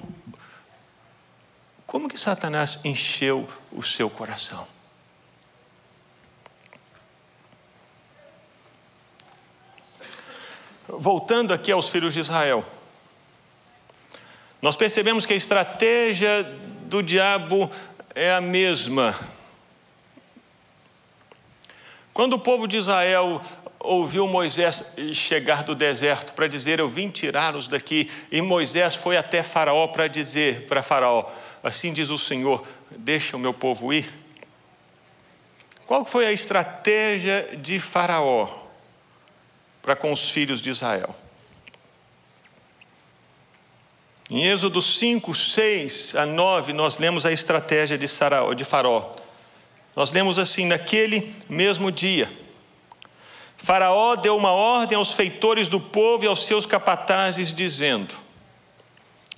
como 1.85 2.07
que 2.07 2.17
Satanás 2.17 2.79
encheu 2.83 3.47
o 3.71 3.83
seu 3.83 4.09
coração? 4.09 4.67
Voltando 10.87 11.53
aqui 11.53 11.71
aos 11.71 11.87
filhos 11.89 12.13
de 12.13 12.19
Israel, 12.19 12.65
nós 14.61 14.75
percebemos 14.75 15.25
que 15.25 15.33
a 15.33 15.35
estratégia 15.35 16.43
do 16.85 17.03
diabo 17.03 17.69
é 18.15 18.33
a 18.33 18.41
mesma 18.41 19.15
quando 22.19 22.33
o 22.33 22.39
povo 22.39 22.67
de 22.67 22.75
Israel 22.75 23.41
ouviu 23.79 24.27
Moisés 24.27 24.93
chegar 25.13 25.63
do 25.63 25.73
deserto 25.73 26.33
para 26.33 26.47
dizer: 26.47 26.77
Eu 26.77 26.89
vim 26.89 27.07
tirá-los 27.07 27.69
daqui, 27.69 28.11
e 28.29 28.41
Moisés 28.41 28.93
foi 28.93 29.15
até 29.15 29.41
Faraó 29.41 29.87
para 29.87 30.05
dizer 30.05 30.67
para 30.67 30.83
Faraó: 30.83 31.31
Assim 31.63 31.93
diz 31.93 32.09
o 32.09 32.17
Senhor, 32.17 32.67
deixa 32.91 33.37
o 33.37 33.39
meu 33.39 33.53
povo 33.53 33.93
ir. 33.93 34.13
Qual 35.85 36.03
foi 36.03 36.25
a 36.25 36.31
estratégia 36.33 37.55
de 37.57 37.79
Faraó 37.79 38.49
para 39.81 39.95
com 39.95 40.11
os 40.11 40.29
filhos 40.29 40.61
de 40.61 40.71
Israel? 40.71 41.15
Em 44.29 44.45
Êxodo 44.45 44.81
5, 44.81 45.33
6 45.33 46.15
a 46.17 46.25
9, 46.25 46.73
nós 46.73 46.97
lemos 46.97 47.25
a 47.25 47.31
estratégia 47.31 47.97
de 47.97 48.07
Faraó. 48.65 49.09
Nós 49.95 50.11
lemos 50.11 50.37
assim: 50.37 50.65
naquele 50.65 51.33
mesmo 51.47 51.91
dia, 51.91 52.29
Faraó 53.57 54.15
deu 54.15 54.37
uma 54.37 54.51
ordem 54.51 54.97
aos 54.97 55.11
feitores 55.11 55.67
do 55.67 55.79
povo 55.79 56.23
e 56.23 56.27
aos 56.27 56.45
seus 56.45 56.65
capatazes, 56.65 57.53
dizendo: 57.53 58.15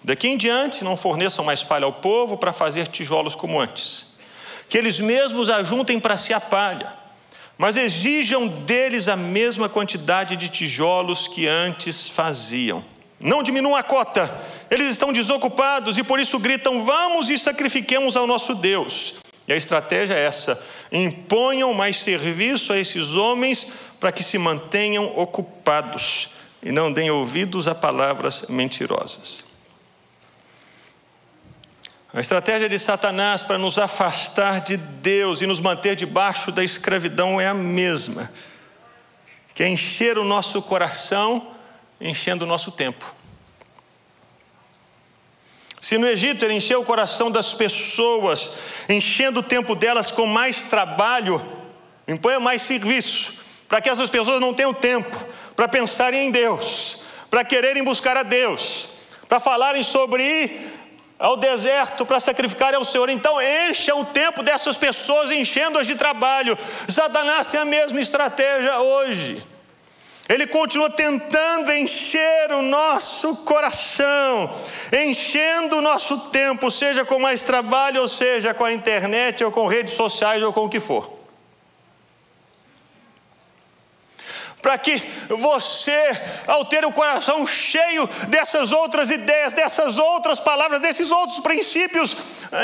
Daqui 0.03 0.27
em 0.27 0.37
diante 0.37 0.83
não 0.83 0.95
forneçam 0.95 1.45
mais 1.45 1.63
palha 1.63 1.85
ao 1.85 1.93
povo 1.93 2.37
para 2.37 2.53
fazer 2.53 2.87
tijolos 2.87 3.35
como 3.35 3.59
antes, 3.59 4.07
que 4.69 4.77
eles 4.77 4.99
mesmos 4.99 5.49
ajuntem 5.49 5.99
para 5.99 6.17
si 6.17 6.33
a 6.33 6.39
palha, 6.39 6.93
mas 7.57 7.77
exijam 7.77 8.47
deles 8.47 9.07
a 9.07 9.15
mesma 9.15 9.69
quantidade 9.69 10.35
de 10.35 10.49
tijolos 10.49 11.27
que 11.27 11.47
antes 11.47 12.09
faziam. 12.09 12.83
Não 13.19 13.43
diminuam 13.43 13.75
a 13.75 13.83
cota, 13.83 14.33
eles 14.69 14.91
estão 14.91 15.13
desocupados 15.13 15.97
e 15.97 16.03
por 16.03 16.19
isso 16.19 16.39
gritam: 16.39 16.83
Vamos 16.83 17.29
e 17.29 17.37
sacrifiquemos 17.37 18.15
ao 18.15 18.25
nosso 18.25 18.55
Deus. 18.55 19.20
E 19.47 19.53
a 19.53 19.55
estratégia 19.55 20.13
é 20.13 20.25
essa: 20.25 20.61
imponham 20.91 21.73
mais 21.73 21.97
serviço 21.97 22.73
a 22.73 22.77
esses 22.77 23.15
homens 23.15 23.73
para 23.99 24.11
que 24.11 24.23
se 24.23 24.37
mantenham 24.37 25.17
ocupados 25.17 26.29
e 26.63 26.71
não 26.71 26.91
deem 26.91 27.11
ouvidos 27.11 27.67
a 27.67 27.75
palavras 27.75 28.45
mentirosas. 28.49 29.45
A 32.13 32.19
estratégia 32.19 32.67
de 32.67 32.77
Satanás 32.77 33.41
para 33.41 33.57
nos 33.57 33.77
afastar 33.77 34.59
de 34.61 34.75
Deus 34.75 35.41
e 35.41 35.47
nos 35.47 35.61
manter 35.61 35.95
debaixo 35.95 36.51
da 36.51 36.63
escravidão 36.63 37.39
é 37.39 37.47
a 37.47 37.53
mesma, 37.53 38.29
que 39.53 39.63
é 39.63 39.69
encher 39.69 40.17
o 40.17 40.23
nosso 40.25 40.61
coração, 40.61 41.55
enchendo 42.01 42.43
o 42.43 42.47
nosso 42.47 42.69
tempo. 42.69 43.15
Se 45.81 45.97
no 45.97 46.07
Egito 46.07 46.45
ele 46.45 46.53
encheu 46.53 46.79
o 46.79 46.85
coração 46.85 47.31
das 47.31 47.53
pessoas, 47.53 48.53
enchendo 48.87 49.39
o 49.39 49.43
tempo 49.43 49.75
delas 49.75 50.11
com 50.11 50.27
mais 50.27 50.61
trabalho, 50.61 51.43
imponha 52.07 52.39
mais 52.39 52.61
serviço, 52.61 53.33
para 53.67 53.81
que 53.81 53.89
essas 53.89 54.09
pessoas 54.09 54.39
não 54.39 54.53
tenham 54.53 54.73
tempo 54.73 55.17
para 55.55 55.67
pensarem 55.67 56.27
em 56.27 56.31
Deus, 56.31 57.03
para 57.31 57.43
quererem 57.43 57.83
buscar 57.83 58.15
a 58.15 58.21
Deus, 58.21 58.89
para 59.27 59.39
falarem 59.39 59.81
sobre 59.81 60.23
ir 60.23 60.81
ao 61.21 61.37
deserto 61.37 62.03
para 62.03 62.19
sacrificar 62.19 62.73
ao 62.73 62.83
Senhor. 62.83 63.07
Então, 63.07 63.39
encha 63.39 63.93
o 63.93 64.03
tempo 64.03 64.41
dessas 64.41 64.75
pessoas 64.75 65.29
enchendo-as 65.29 65.85
de 65.85 65.93
trabalho. 65.93 66.57
Satanás 66.89 67.45
tem 67.45 67.59
a 67.59 67.65
mesma 67.65 68.01
estratégia 68.01 68.79
hoje. 68.79 69.43
Ele 70.31 70.47
continua 70.47 70.89
tentando 70.89 71.73
encher 71.73 72.53
o 72.53 72.61
nosso 72.61 73.35
coração, 73.37 74.49
enchendo 75.05 75.75
o 75.75 75.81
nosso 75.81 76.17
tempo, 76.29 76.71
seja 76.71 77.03
com 77.03 77.19
mais 77.19 77.43
trabalho, 77.43 78.01
ou 78.01 78.07
seja 78.07 78.53
com 78.53 78.63
a 78.63 78.71
internet, 78.71 79.43
ou 79.43 79.51
com 79.51 79.67
redes 79.67 79.93
sociais, 79.93 80.41
ou 80.41 80.53
com 80.53 80.65
o 80.65 80.69
que 80.69 80.79
for. 80.79 81.19
para 84.61 84.77
que 84.77 85.01
você, 85.27 86.21
ao 86.45 86.63
ter 86.65 86.85
o 86.85 86.91
coração 86.91 87.47
cheio 87.47 88.07
dessas 88.27 88.71
outras 88.71 89.09
ideias, 89.09 89.53
dessas 89.53 89.97
outras 89.97 90.39
palavras, 90.39 90.79
desses 90.79 91.09
outros 91.09 91.39
princípios, 91.39 92.15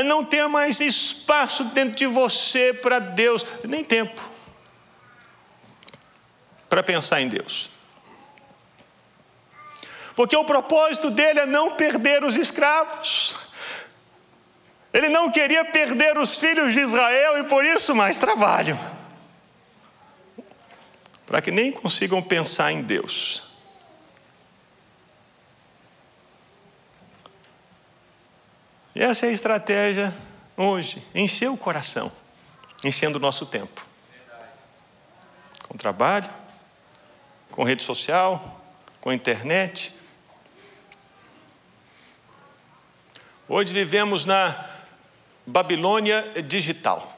não 0.05 0.23
tenha 0.23 0.47
mais 0.47 0.79
espaço 0.79 1.63
dentro 1.63 1.95
de 1.95 2.05
você 2.05 2.71
para 2.71 2.99
Deus, 2.99 3.43
nem 3.63 3.83
tempo 3.83 4.36
para 6.69 6.83
pensar 6.83 7.21
em 7.21 7.27
Deus. 7.27 7.71
Porque 10.15 10.35
o 10.35 10.45
propósito 10.45 11.09
dele 11.09 11.41
é 11.41 11.45
não 11.45 11.75
perder 11.75 12.23
os 12.23 12.35
escravos. 12.35 13.35
Ele 14.93 15.09
não 15.09 15.31
queria 15.31 15.63
perder 15.65 16.17
os 16.17 16.39
filhos 16.39 16.73
de 16.73 16.79
Israel 16.79 17.37
e 17.39 17.43
por 17.43 17.63
isso 17.63 17.93
mais 17.93 18.17
trabalho 18.17 18.77
para 21.27 21.41
que 21.41 21.51
nem 21.51 21.73
consigam 21.73 22.21
pensar 22.21 22.71
em 22.71 22.81
Deus. 22.81 23.43
E 28.95 29.03
essa 29.03 29.27
é 29.27 29.29
a 29.29 29.33
estratégia 29.33 30.15
hoje: 30.55 31.05
encher 31.13 31.49
o 31.49 31.57
coração, 31.57 32.11
enchendo 32.83 33.17
o 33.17 33.21
nosso 33.21 33.45
tempo. 33.45 33.85
Com 35.67 35.77
trabalho, 35.77 36.29
com 37.57 37.63
rede 37.63 37.81
social, 37.81 38.61
com 39.01 39.11
internet. 39.11 39.91
Hoje 43.49 43.73
vivemos 43.73 44.25
na 44.25 44.63
Babilônia 45.43 46.21
digital. 46.43 47.17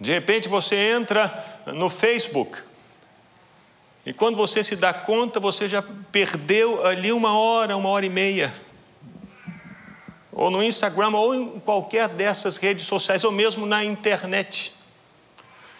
De 0.00 0.10
repente 0.10 0.48
você 0.48 0.74
entra 0.74 1.62
no 1.66 1.88
Facebook. 1.88 2.60
E 4.04 4.12
quando 4.12 4.34
você 4.34 4.64
se 4.64 4.74
dá 4.74 4.92
conta, 4.92 5.38
você 5.38 5.68
já 5.68 5.82
perdeu 6.10 6.84
ali 6.84 7.12
uma 7.12 7.38
hora, 7.38 7.76
uma 7.76 7.90
hora 7.90 8.04
e 8.04 8.10
meia. 8.10 8.52
Ou 10.32 10.50
no 10.50 10.60
Instagram, 10.60 11.10
ou 11.10 11.32
em 11.32 11.60
qualquer 11.60 12.08
dessas 12.08 12.56
redes 12.56 12.86
sociais, 12.86 13.22
ou 13.22 13.30
mesmo 13.30 13.64
na 13.66 13.84
internet. 13.84 14.81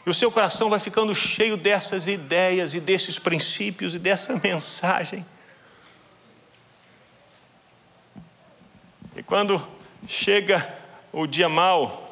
E 0.04 0.10
o 0.10 0.14
seu 0.14 0.30
coração 0.30 0.68
vai 0.68 0.80
ficando 0.80 1.14
cheio 1.14 1.56
dessas 1.56 2.06
ideias 2.06 2.74
e 2.74 2.80
desses 2.80 3.18
princípios 3.18 3.94
e 3.94 3.98
dessa 3.98 4.38
mensagem. 4.42 5.24
E 9.16 9.22
quando 9.22 9.64
chega 10.08 10.68
o 11.12 11.26
dia 11.26 11.48
mau, 11.48 12.02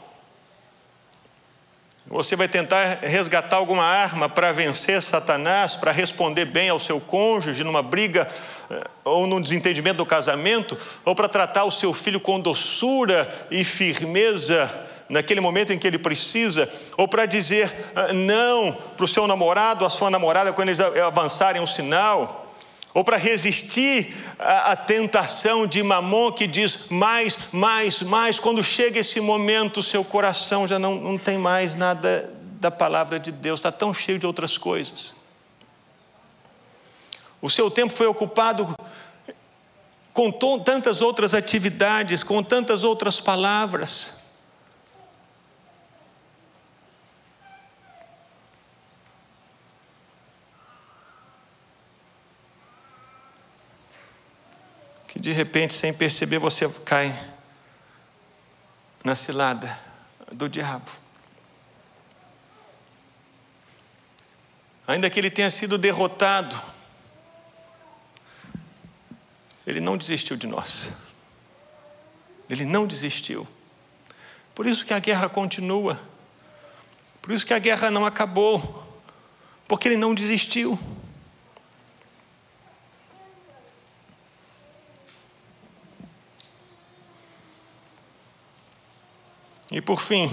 você 2.07 2.37
vai 2.37 2.49
tentar 2.49 3.01
resgatar 3.03 3.57
alguma 3.57 3.85
arma 3.85 4.29
para 4.29 4.53
vencer 4.53 5.01
Satanás, 5.01 5.77
para 5.77 5.93
responder 5.93 6.45
bem 6.45 6.69
ao 6.69 6.79
seu 6.79 7.01
cônjuge 7.01 7.65
numa 7.65 7.83
briga 7.83 8.29
eh, 8.71 8.85
ou 9.05 9.27
num 9.27 9.41
desentendimento 9.41 9.99
do 9.99 10.07
casamento, 10.07 10.77
ou 11.05 11.15
para 11.15 11.29
tratar 11.29 11.65
o 11.65 11.71
seu 11.71 11.95
filho 11.95 12.21
com 12.21 12.41
doçura 12.41 13.47
e 13.51 13.63
firmeza 13.63 14.89
naquele 15.11 15.41
momento 15.41 15.73
em 15.73 15.79
que 15.79 15.87
ele 15.87 15.99
precisa, 15.99 16.71
ou 16.97 17.07
para 17.07 17.27
dizer 17.27 17.71
ah, 17.95 18.13
não 18.13 18.73
para 18.97 19.05
o 19.05 19.09
seu 19.09 19.27
namorado, 19.27 19.85
a 19.85 19.91
sua 19.91 20.09
namorada, 20.09 20.53
quando 20.53 20.69
eles 20.69 20.81
avançarem 20.81 21.61
um 21.61 21.67
sinal 21.67 22.41
ou 22.93 23.05
para 23.05 23.17
resistir 23.17 24.17
à, 24.39 24.75
tentação 24.75 25.67
de 25.67 25.83
mamon 25.83 26.33
que 26.33 26.47
diz 26.47 26.89
mais, 26.89 27.39
mais, 27.53 28.03
mais. 28.03 28.41
Quando 28.41 28.65
chega 28.65 28.99
esse 28.99 29.21
momento, 29.21 29.83
seu 29.83 30.05
coração 30.05 30.67
já 30.67 30.79
não, 30.79 30.97
não 30.97 31.17
tem 31.17 31.39
mais 31.39 31.77
nada 31.77 32.33
da 32.61 32.71
palavra 32.71 33.19
de 33.19 33.31
Deus, 33.31 33.61
está 33.61 33.71
tão 33.71 33.95
cheio 33.95 34.19
de 34.19 34.27
outras 34.27 34.59
coisas. 34.59 35.15
O 37.41 37.49
seu 37.49 37.71
tempo 37.71 37.93
foi 37.93 38.07
ocupado 38.07 38.75
com 40.13 40.31
tantas 40.59 41.01
outras 41.01 41.33
atividades, 41.33 42.23
com 42.23 42.43
tantas 42.43 42.83
outras 42.83 43.21
palavras. 43.21 44.20
De 55.21 55.33
repente, 55.33 55.75
sem 55.75 55.93
perceber, 55.93 56.39
você 56.39 56.67
cai 56.85 57.15
na 59.05 59.15
cilada 59.15 59.79
do 60.33 60.49
diabo. 60.49 60.91
Ainda 64.87 65.11
que 65.11 65.21
ele 65.21 65.31
tenha 65.31 65.51
sido 65.51 65.77
derrotado, 65.77 66.57
ele 69.67 69.79
não 69.79 69.97
desistiu 69.97 70.37
de 70.37 70.47
nós. 70.47 70.95
Ele 72.49 72.65
não 72.65 72.87
desistiu. 72.87 73.47
Por 74.55 74.67
isso 74.67 74.85
que 74.85 74.95
a 74.95 74.99
guerra 74.99 75.29
continua. 75.29 76.01
Por 77.21 77.31
isso 77.33 77.47
que 77.47 77.55
a 77.55 77.59
guerra 77.59 77.91
não 77.91 78.07
acabou. 78.07 79.01
Porque 79.69 79.87
ele 79.87 79.97
não 79.97 80.15
desistiu. 80.15 80.79
E 89.71 89.81
por 89.81 90.01
fim, 90.01 90.29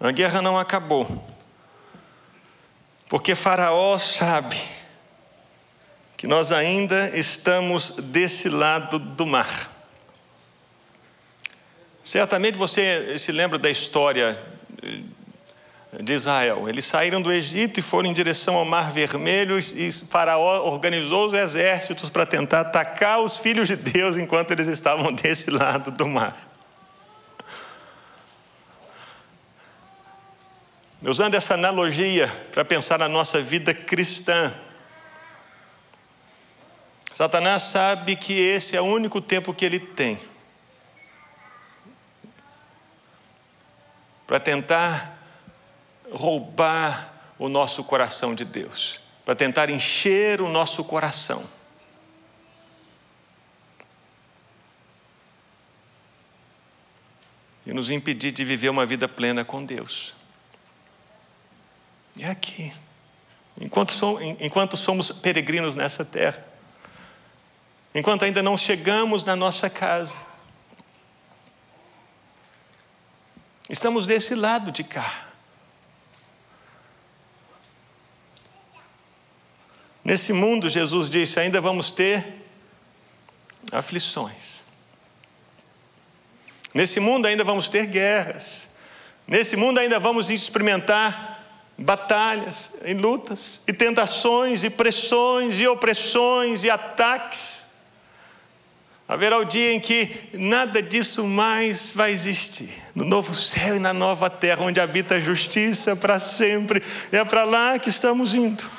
a 0.00 0.10
guerra 0.10 0.40
não 0.40 0.58
acabou, 0.58 1.26
porque 3.08 3.34
Faraó 3.34 3.98
sabe 3.98 4.58
que 6.16 6.26
nós 6.26 6.50
ainda 6.50 7.16
estamos 7.16 7.90
desse 7.90 8.48
lado 8.48 8.98
do 8.98 9.26
mar. 9.26 9.70
Certamente 12.02 12.56
você 12.56 13.18
se 13.18 13.30
lembra 13.30 13.58
da 13.58 13.68
história 13.68 14.42
de 15.92 16.12
Israel. 16.12 16.68
Eles 16.68 16.84
saíram 16.84 17.20
do 17.22 17.32
Egito 17.32 17.80
e 17.80 17.82
foram 17.82 18.10
em 18.10 18.12
direção 18.12 18.56
ao 18.56 18.64
Mar 18.64 18.92
Vermelho 18.92 19.58
e 19.58 19.90
Faraó 19.92 20.66
organizou 20.70 21.28
os 21.28 21.34
exércitos 21.34 22.10
para 22.10 22.26
tentar 22.26 22.60
atacar 22.60 23.20
os 23.20 23.36
filhos 23.36 23.68
de 23.68 23.76
Deus 23.76 24.16
enquanto 24.16 24.50
eles 24.50 24.66
estavam 24.68 25.12
desse 25.14 25.50
lado 25.50 25.90
do 25.90 26.06
mar. 26.06 26.46
Usando 31.00 31.34
essa 31.36 31.54
analogia 31.54 32.26
para 32.52 32.64
pensar 32.64 32.98
na 32.98 33.08
nossa 33.08 33.40
vida 33.40 33.72
cristã, 33.72 34.52
Satanás 37.14 37.62
sabe 37.62 38.16
que 38.16 38.32
esse 38.32 38.76
é 38.76 38.80
o 38.80 38.84
único 38.84 39.20
tempo 39.20 39.54
que 39.54 39.64
ele 39.64 39.78
tem 39.78 40.18
para 44.26 44.38
tentar 44.38 45.17
roubar 46.10 47.14
o 47.38 47.48
nosso 47.48 47.84
coração 47.84 48.34
de 48.34 48.44
Deus, 48.44 49.00
para 49.24 49.34
tentar 49.34 49.70
encher 49.70 50.40
o 50.40 50.48
nosso 50.48 50.82
coração. 50.84 51.48
E 57.64 57.72
nos 57.72 57.90
impedir 57.90 58.32
de 58.32 58.44
viver 58.44 58.70
uma 58.70 58.86
vida 58.86 59.06
plena 59.06 59.44
com 59.44 59.64
Deus. 59.64 60.14
É 62.18 62.28
aqui. 62.30 62.72
Enquanto 63.60 64.76
somos 64.76 65.10
peregrinos 65.10 65.76
nessa 65.76 66.04
terra, 66.04 66.42
enquanto 67.94 68.24
ainda 68.24 68.42
não 68.42 68.56
chegamos 68.56 69.22
na 69.22 69.36
nossa 69.36 69.68
casa, 69.68 70.16
estamos 73.68 74.06
desse 74.06 74.34
lado 74.34 74.72
de 74.72 74.82
cá. 74.82 75.27
Nesse 80.08 80.32
mundo, 80.32 80.70
Jesus 80.70 81.10
disse, 81.10 81.38
ainda 81.38 81.60
vamos 81.60 81.92
ter 81.92 82.26
aflições. 83.70 84.62
Nesse 86.72 86.98
mundo 86.98 87.26
ainda 87.26 87.44
vamos 87.44 87.68
ter 87.68 87.84
guerras. 87.84 88.68
Nesse 89.26 89.54
mundo 89.54 89.76
ainda 89.76 90.00
vamos 90.00 90.30
experimentar 90.30 91.44
batalhas 91.76 92.72
e 92.86 92.94
lutas, 92.94 93.60
e 93.68 93.72
tentações, 93.74 94.64
e 94.64 94.70
pressões, 94.70 95.60
e 95.60 95.68
opressões, 95.68 96.64
e 96.64 96.70
ataques. 96.70 97.74
Haverá 99.06 99.36
o 99.36 99.44
dia 99.44 99.74
em 99.74 99.78
que 99.78 100.30
nada 100.32 100.80
disso 100.80 101.22
mais 101.26 101.92
vai 101.92 102.12
existir. 102.12 102.70
No 102.94 103.04
novo 103.04 103.34
céu 103.34 103.76
e 103.76 103.78
na 103.78 103.92
nova 103.92 104.30
terra, 104.30 104.64
onde 104.64 104.80
habita 104.80 105.16
a 105.16 105.20
justiça 105.20 105.94
para 105.94 106.18
sempre. 106.18 106.82
É 107.12 107.22
para 107.26 107.44
lá 107.44 107.78
que 107.78 107.90
estamos 107.90 108.34
indo. 108.34 108.77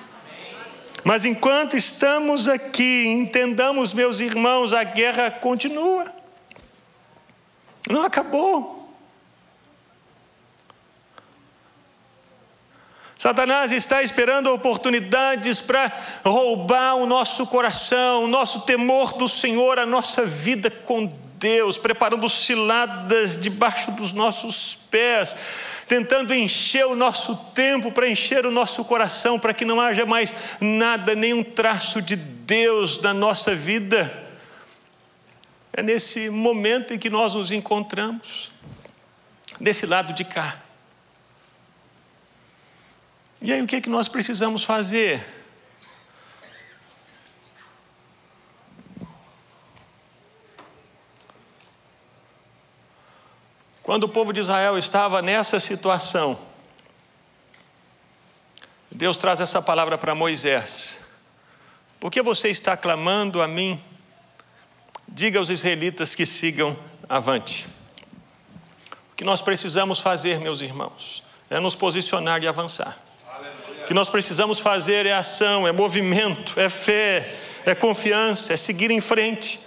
Mas 1.04 1.26
enquanto 1.26 1.78
estamos 1.78 2.48
aqui, 2.48 3.08
entendamos, 3.08 3.94
meus 3.94 4.20
irmãos, 4.20 4.74
a 4.74 4.84
guerra 4.84 5.32
continua. 5.32 6.12
Não 7.90 8.04
acabou. 8.04 8.80
Satanás 13.18 13.74
está 13.74 14.02
esperando 14.02 14.48
oportunidades 14.48 15.60
para 15.60 15.92
roubar 16.24 16.96
o 16.96 17.06
nosso 17.06 17.46
coração, 17.48 18.24
o 18.24 18.28
nosso 18.28 18.62
temor 18.62 19.14
do 19.14 19.28
Senhor, 19.28 19.78
a 19.78 19.86
nossa 19.86 20.26
vida 20.26 20.72
com 20.72 21.29
preparando 21.78 22.28
ciladas 22.28 23.39
debaixo 23.39 23.91
dos 23.91 24.13
nossos 24.13 24.78
pés, 24.89 25.36
tentando 25.88 26.34
encher 26.34 26.86
o 26.86 26.95
nosso 26.95 27.36
tempo, 27.54 27.91
para 27.91 28.08
encher 28.08 28.45
o 28.45 28.52
nosso 28.52 28.84
coração, 28.86 29.39
para 29.39 29.54
que 29.54 29.65
não 29.65 29.82
haja 29.82 30.06
mais 30.06 30.34
nada, 30.60 31.15
nenhum 31.15 31.43
traço 31.43 32.02
de 32.02 32.15
Deus 32.15 33.02
na 33.02 33.13
nossa 33.13 33.56
vida. 33.56 34.30
É 35.73 35.82
nesse 35.82 36.30
momento 36.30 36.93
em 36.93 36.97
que 36.97 37.10
nós 37.10 37.34
nos 37.34 37.52
encontramos, 37.52 38.52
desse 39.60 39.86
lado 39.86 40.13
de 40.13 40.23
cá. 40.23 40.60
E 43.41 43.54
aí 43.54 43.62
o 43.62 43.67
que 43.67 43.78
é 43.78 43.82
que 43.82 43.89
nós 43.89 44.08
precisamos 44.08 44.63
fazer? 44.63 45.38
Quando 53.89 54.04
o 54.04 54.10
povo 54.10 54.32
de 54.32 54.39
Israel 54.39 54.78
estava 54.78 55.19
nessa 55.19 55.60
situação, 55.60 56.38
Deus 58.91 59.17
traz 59.17 59.39
essa 59.39 59.63
palavra 59.63 59.97
para 59.97 60.13
Moisés. 60.13 60.99
Por 61.99 62.12
que 62.12 62.21
você 62.21 62.49
está 62.49 62.78
clamando 62.78 63.41
a 63.41 63.47
mim? 63.47 63.84
Diga 65.08 65.39
aos 65.39 65.49
israelitas 65.49 66.13
que 66.13 66.23
sigam 66.23 66.78
avante. 67.10 67.65
O 69.12 69.15
que 69.15 69.23
nós 69.23 69.41
precisamos 69.41 69.99
fazer, 69.99 70.39
meus 70.39 70.62
irmãos, 70.62 71.23
é 71.49 71.60
nos 71.60 71.73
posicionar 71.73 72.43
e 72.43 72.47
avançar. 72.47 72.95
O 73.82 73.86
que 73.86 73.93
nós 73.95 74.08
precisamos 74.08 74.60
fazer 74.60 75.08
é 75.08 75.13
ação, 75.13 75.67
é 75.67 75.71
movimento, 75.71 76.60
é 76.60 76.69
fé, 76.69 77.36
é 77.65 77.73
confiança, 77.73 78.54
é 78.54 78.56
seguir 78.56 78.91
em 78.91 79.02
frente. 79.02 79.60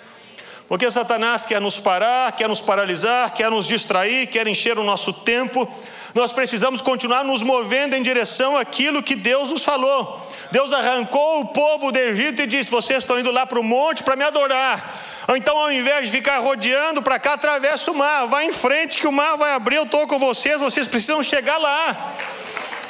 Porque 0.72 0.90
Satanás 0.90 1.44
quer 1.44 1.61
nos 1.61 1.78
parar, 1.78 2.32
quer 2.32 2.48
nos 2.48 2.62
paralisar, 2.62 3.35
quer 3.35 3.50
nos 3.50 3.66
distrair, 3.66 4.26
quer 4.28 4.48
encher 4.48 4.78
o 4.78 4.82
nosso 4.82 5.12
tempo. 5.12 5.70
Nós 6.14 6.32
precisamos 6.32 6.80
continuar 6.80 7.22
nos 7.24 7.42
movendo 7.42 7.92
em 7.92 8.02
direção 8.02 8.56
àquilo 8.56 9.02
que 9.02 9.14
Deus 9.14 9.50
nos 9.50 9.62
falou. 9.62 10.26
Deus 10.50 10.72
arrancou 10.72 11.40
o 11.40 11.48
povo 11.48 11.92
do 11.92 11.98
Egito 11.98 12.40
e 12.40 12.46
disse: 12.46 12.70
Vocês 12.70 13.00
estão 13.00 13.20
indo 13.20 13.30
lá 13.30 13.44
para 13.44 13.61
o 13.61 13.62
monte 13.62 14.02
para 14.02 14.16
me 14.16 14.24
adorar. 14.24 15.04
Então, 15.37 15.58
ao 15.58 15.70
invés 15.70 16.06
de 16.06 16.11
ficar 16.11 16.38
rodeando 16.38 17.02
para 17.02 17.18
cá, 17.18 17.35
atravessa 17.35 17.90
o 17.90 17.94
mar, 17.94 18.26
vai 18.28 18.46
em 18.46 18.52
frente 18.52 18.96
que 18.96 19.06
o 19.06 19.12
mar 19.12 19.37
vai 19.37 19.52
abrir. 19.52 19.76
Eu 19.76 19.82
estou 19.82 20.06
com 20.06 20.18
vocês, 20.18 20.58
vocês 20.58 20.88
precisam 20.88 21.22
chegar 21.22 21.58
lá. 21.58 22.14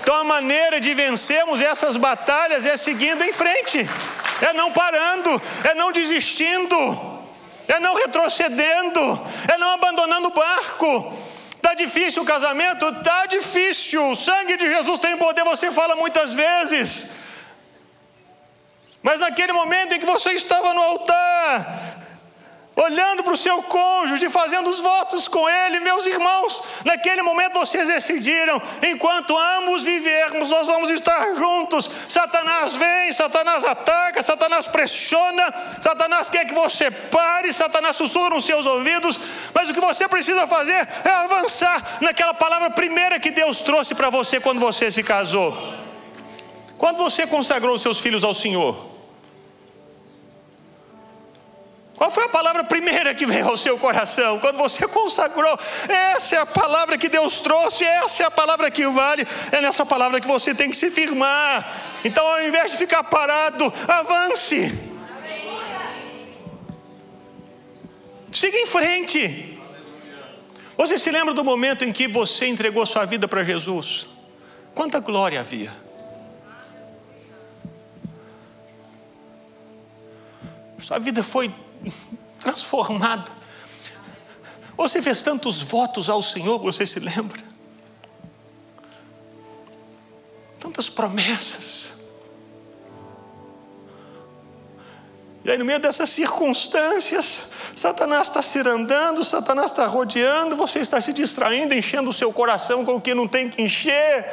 Então, 0.00 0.14
a 0.14 0.22
maneira 0.22 0.78
de 0.78 0.94
vencermos 0.94 1.60
essas 1.60 1.96
batalhas 1.96 2.64
é 2.64 2.76
seguindo 2.76 3.24
em 3.24 3.32
frente, 3.32 3.90
é 4.40 4.52
não 4.52 4.70
parando, 4.70 5.42
é 5.64 5.74
não 5.74 5.90
desistindo, 5.90 7.11
é 7.72 7.80
não 7.80 7.94
retrocedendo, 7.94 9.00
é 9.52 9.56
não 9.56 9.70
abandonando 9.72 10.28
o 10.28 10.32
barco. 10.32 11.12
Está 11.56 11.74
difícil 11.74 12.22
o 12.22 12.26
casamento? 12.26 12.86
Está 12.88 13.24
difícil. 13.26 14.10
O 14.10 14.16
sangue 14.16 14.56
de 14.56 14.68
Jesus 14.68 14.98
tem 14.98 15.16
poder, 15.16 15.44
você 15.44 15.70
fala 15.72 15.96
muitas 15.96 16.34
vezes. 16.34 17.12
Mas 19.02 19.20
naquele 19.20 19.52
momento 19.52 19.94
em 19.94 19.98
que 19.98 20.06
você 20.06 20.32
estava 20.32 20.74
no 20.74 20.82
altar, 20.82 21.91
olhando 22.74 23.22
para 23.22 23.34
o 23.34 23.36
seu 23.36 23.62
cônjuge, 23.62 24.30
fazendo 24.30 24.70
os 24.70 24.80
votos 24.80 25.28
com 25.28 25.48
ele, 25.48 25.80
meus 25.80 26.06
irmãos, 26.06 26.62
naquele 26.84 27.22
momento 27.22 27.58
vocês 27.58 27.88
decidiram, 27.88 28.60
enquanto 28.82 29.36
ambos 29.36 29.84
vivermos, 29.84 30.48
nós 30.48 30.66
vamos 30.66 30.90
estar 30.90 31.34
juntos. 31.34 31.90
Satanás 32.08 32.74
vem, 32.74 33.12
Satanás 33.12 33.64
ataca, 33.64 34.22
Satanás 34.22 34.66
pressiona, 34.66 35.52
Satanás 35.80 36.30
quer 36.30 36.46
que 36.46 36.54
você 36.54 36.90
pare, 36.90 37.52
Satanás 37.52 37.96
sussurra 37.96 38.30
nos 38.30 38.44
seus 38.44 38.64
ouvidos, 38.64 39.18
mas 39.52 39.68
o 39.68 39.74
que 39.74 39.80
você 39.80 40.08
precisa 40.08 40.46
fazer 40.46 40.88
é 41.04 41.10
avançar 41.10 41.98
naquela 42.00 42.34
palavra 42.34 42.70
primeira 42.70 43.20
que 43.20 43.30
Deus 43.30 43.60
trouxe 43.60 43.94
para 43.94 44.08
você 44.08 44.40
quando 44.40 44.60
você 44.60 44.90
se 44.90 45.02
casou. 45.02 45.56
Quando 46.78 46.96
você 46.96 47.26
consagrou 47.26 47.78
seus 47.78 48.00
filhos 48.00 48.24
ao 48.24 48.34
Senhor, 48.34 48.91
qual 52.02 52.10
foi 52.10 52.24
a 52.24 52.28
palavra 52.28 52.64
primeira 52.64 53.14
que 53.14 53.24
veio 53.24 53.46
ao 53.46 53.56
seu 53.56 53.78
coração? 53.78 54.40
Quando 54.40 54.56
você 54.56 54.88
consagrou, 54.88 55.56
essa 55.88 56.34
é 56.34 56.38
a 56.40 56.44
palavra 56.44 56.98
que 56.98 57.08
Deus 57.08 57.40
trouxe, 57.40 57.84
essa 57.84 58.24
é 58.24 58.26
a 58.26 58.30
palavra 58.30 58.68
que 58.72 58.84
vale, 58.88 59.24
é 59.52 59.60
nessa 59.60 59.86
palavra 59.86 60.20
que 60.20 60.26
você 60.26 60.52
tem 60.52 60.68
que 60.68 60.76
se 60.76 60.90
firmar. 60.90 61.80
Então, 62.04 62.26
ao 62.26 62.42
invés 62.42 62.72
de 62.72 62.78
ficar 62.78 63.04
parado, 63.04 63.72
avance. 63.86 64.76
Siga 68.32 68.58
em 68.58 68.66
frente. 68.66 69.60
Você 70.76 70.98
se 70.98 71.08
lembra 71.08 71.32
do 71.32 71.44
momento 71.44 71.84
em 71.84 71.92
que 71.92 72.08
você 72.08 72.46
entregou 72.46 72.84
sua 72.84 73.04
vida 73.04 73.28
para 73.28 73.44
Jesus? 73.44 74.08
Quanta 74.74 74.98
glória 74.98 75.38
havia. 75.38 75.70
Sua 80.80 80.98
vida 80.98 81.22
foi 81.22 81.48
transformada. 82.40 83.30
Você 84.76 85.00
fez 85.00 85.22
tantos 85.22 85.60
votos 85.60 86.08
ao 86.08 86.22
Senhor, 86.22 86.58
você 86.58 86.84
se 86.86 86.98
lembra? 86.98 87.42
Tantas 90.58 90.88
promessas. 90.88 92.00
E 95.44 95.50
aí, 95.50 95.58
no 95.58 95.64
meio 95.64 95.80
dessas 95.80 96.08
circunstâncias, 96.10 97.48
Satanás 97.74 98.28
está 98.28 98.40
se 98.40 98.60
andando, 98.60 99.24
Satanás 99.24 99.72
está 99.72 99.86
rodeando, 99.86 100.56
você 100.56 100.78
está 100.78 101.00
se 101.00 101.12
distraindo, 101.12 101.74
enchendo 101.74 102.10
o 102.10 102.12
seu 102.12 102.32
coração 102.32 102.84
com 102.84 102.94
o 102.94 103.00
que 103.00 103.12
não 103.12 103.26
tem 103.26 103.48
que 103.48 103.60
encher 103.60 104.24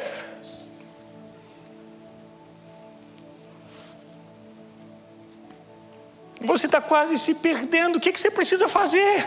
Você 6.41 6.67
está 6.67 6.79
quase 6.79 7.17
se 7.17 7.33
perdendo. 7.33 7.97
O 7.97 7.99
que, 7.99 8.13
que 8.13 8.19
você 8.19 8.31
precisa 8.31 8.69
fazer? 8.69 9.25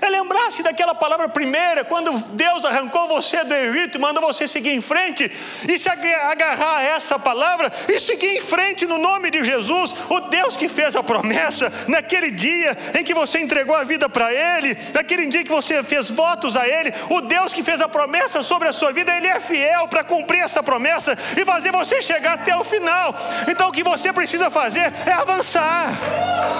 É 0.00 0.08
lembrar-se 0.08 0.62
daquela 0.62 0.94
palavra 0.94 1.28
primeira, 1.28 1.84
quando 1.84 2.16
Deus 2.34 2.64
arrancou 2.64 3.08
você 3.08 3.42
do 3.42 3.52
Egito 3.52 3.98
e 3.98 4.00
mandou 4.00 4.22
você 4.22 4.46
seguir 4.46 4.70
em 4.70 4.80
frente, 4.80 5.30
e 5.68 5.78
se 5.78 5.88
agarrar 5.88 6.76
a 6.76 6.82
essa 6.82 7.18
palavra 7.18 7.72
e 7.88 7.98
seguir 7.98 8.36
em 8.36 8.40
frente 8.40 8.86
no 8.86 8.96
nome 8.96 9.30
de 9.30 9.42
Jesus, 9.42 9.92
o 10.08 10.20
Deus 10.20 10.56
que 10.56 10.68
fez 10.68 10.94
a 10.94 11.02
promessa, 11.02 11.72
naquele 11.88 12.30
dia 12.30 12.76
em 12.96 13.02
que 13.02 13.12
você 13.12 13.40
entregou 13.40 13.74
a 13.74 13.82
vida 13.82 14.08
para 14.08 14.32
Ele, 14.32 14.76
naquele 14.94 15.26
dia 15.26 15.42
que 15.42 15.50
você 15.50 15.82
fez 15.82 16.10
votos 16.10 16.56
a 16.56 16.68
Ele, 16.68 16.94
o 17.10 17.22
Deus 17.22 17.52
que 17.52 17.64
fez 17.64 17.80
a 17.80 17.88
promessa 17.88 18.40
sobre 18.40 18.68
a 18.68 18.72
sua 18.72 18.92
vida, 18.92 19.16
Ele 19.16 19.26
é 19.26 19.40
fiel 19.40 19.88
para 19.88 20.04
cumprir 20.04 20.42
essa 20.42 20.62
promessa 20.62 21.18
e 21.36 21.44
fazer 21.44 21.72
você 21.72 22.00
chegar 22.00 22.34
até 22.34 22.56
o 22.56 22.62
final. 22.62 23.14
Então 23.48 23.68
o 23.68 23.72
que 23.72 23.82
você 23.82 24.12
precisa 24.12 24.48
fazer 24.48 24.92
é 25.06 25.12
avançar 25.12 26.51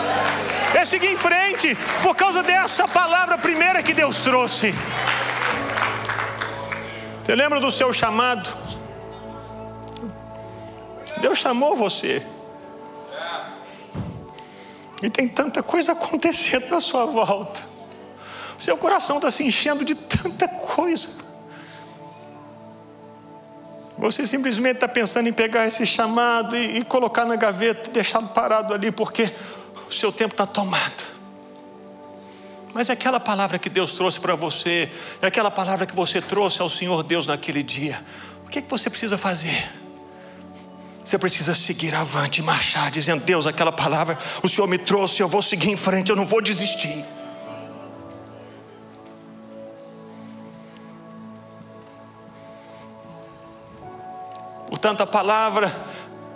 é 0.74 0.84
seguir 0.84 1.12
em 1.12 1.16
frente, 1.16 1.76
por 2.02 2.16
causa 2.16 2.42
dessa 2.42 2.88
palavra 2.88 3.38
primeira 3.38 3.82
que 3.82 3.94
Deus 3.94 4.20
trouxe. 4.20 4.74
Você 7.22 7.34
lembra 7.36 7.60
do 7.60 7.70
seu 7.70 7.92
chamado? 7.92 8.50
Deus 11.18 11.38
chamou 11.38 11.76
você. 11.76 12.20
E 15.00 15.08
tem 15.08 15.28
tanta 15.28 15.62
coisa 15.62 15.92
acontecendo 15.92 16.68
na 16.70 16.80
sua 16.80 17.06
volta. 17.06 17.60
Seu 18.58 18.76
coração 18.76 19.16
está 19.16 19.30
se 19.30 19.44
enchendo 19.44 19.84
de 19.84 19.94
tanta 19.94 20.48
coisa. 20.48 21.08
Você 23.98 24.26
simplesmente 24.26 24.76
está 24.76 24.88
pensando 24.88 25.28
em 25.28 25.32
pegar 25.32 25.66
esse 25.66 25.86
chamado 25.86 26.56
e, 26.56 26.78
e 26.78 26.84
colocar 26.84 27.24
na 27.24 27.36
gaveta, 27.36 27.88
deixá-lo 27.90 28.28
parado 28.28 28.74
ali, 28.74 28.90
porque 28.90 29.32
o 29.92 29.98
seu 29.98 30.10
tempo 30.10 30.34
está 30.34 30.46
tomado. 30.46 31.12
Mas 32.74 32.88
é 32.88 32.94
aquela 32.94 33.20
palavra 33.20 33.58
que 33.58 33.68
Deus 33.68 33.92
trouxe 33.94 34.18
para 34.18 34.34
você, 34.34 34.90
é 35.20 35.26
aquela 35.26 35.50
palavra 35.50 35.84
que 35.84 35.94
você 35.94 36.20
trouxe 36.20 36.62
ao 36.62 36.68
Senhor 36.68 37.02
Deus 37.02 37.26
naquele 37.26 37.62
dia. 37.62 38.02
O 38.46 38.48
que, 38.48 38.58
é 38.58 38.62
que 38.62 38.70
você 38.70 38.88
precisa 38.88 39.18
fazer? 39.18 39.70
Você 41.04 41.18
precisa 41.18 41.54
seguir 41.54 41.94
avante, 41.94 42.40
marchar, 42.40 42.90
dizendo: 42.90 43.22
Deus, 43.22 43.46
aquela 43.46 43.72
palavra 43.72 44.18
o 44.42 44.48
Senhor 44.48 44.66
me 44.66 44.78
trouxe, 44.78 45.20
eu 45.20 45.28
vou 45.28 45.42
seguir 45.42 45.70
em 45.70 45.76
frente, 45.76 46.10
eu 46.10 46.16
não 46.16 46.24
vou 46.24 46.40
desistir. 46.40 47.04
Portanto, 54.68 55.02
a 55.02 55.06
palavra 55.06 55.70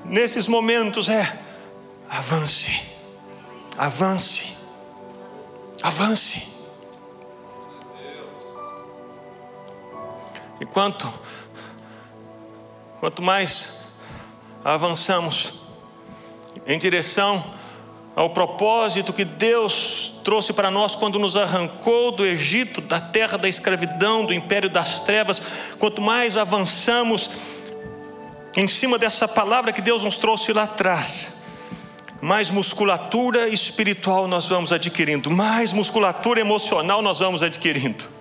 nesses 0.04 0.46
momentos 0.46 1.08
é: 1.08 1.38
avance 2.10 2.95
Avance. 3.76 4.56
Avance. 5.82 6.56
Enquanto 10.60 11.06
quanto 12.98 13.22
mais 13.22 13.80
avançamos 14.64 15.60
em 16.66 16.78
direção 16.78 17.44
ao 18.16 18.30
propósito 18.30 19.12
que 19.12 19.24
Deus 19.24 20.12
trouxe 20.24 20.54
para 20.54 20.70
nós 20.70 20.96
quando 20.96 21.18
nos 21.18 21.36
arrancou 21.36 22.10
do 22.10 22.24
Egito, 22.24 22.80
da 22.80 22.98
terra 22.98 23.36
da 23.36 23.48
escravidão, 23.48 24.24
do 24.24 24.32
império 24.32 24.70
das 24.70 25.02
trevas, 25.02 25.40
quanto 25.78 26.00
mais 26.00 26.36
avançamos 26.36 27.28
em 28.56 28.66
cima 28.66 28.98
dessa 28.98 29.28
palavra 29.28 29.70
que 29.70 29.82
Deus 29.82 30.02
nos 30.02 30.16
trouxe 30.16 30.52
lá 30.54 30.62
atrás, 30.62 31.35
mais 32.26 32.50
musculatura 32.50 33.48
espiritual 33.48 34.26
nós 34.26 34.48
vamos 34.48 34.72
adquirindo, 34.72 35.30
mais 35.30 35.72
musculatura 35.72 36.40
emocional 36.40 37.00
nós 37.00 37.20
vamos 37.20 37.40
adquirindo 37.40 38.16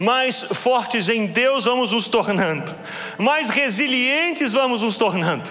mais 0.00 0.42
fortes 0.42 1.08
em 1.08 1.26
Deus 1.26 1.64
vamos 1.64 1.90
nos 1.90 2.06
tornando, 2.06 2.72
mais 3.18 3.50
resilientes 3.50 4.52
vamos 4.52 4.82
nos 4.82 4.96
tornando. 4.96 5.50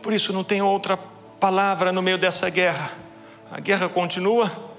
Por 0.00 0.12
isso 0.12 0.32
não 0.32 0.44
tem 0.44 0.62
outra 0.62 0.96
palavra 1.40 1.90
no 1.90 2.00
meio 2.00 2.18
dessa 2.18 2.48
guerra. 2.48 2.92
A 3.50 3.58
guerra 3.58 3.88
continua, 3.88 4.69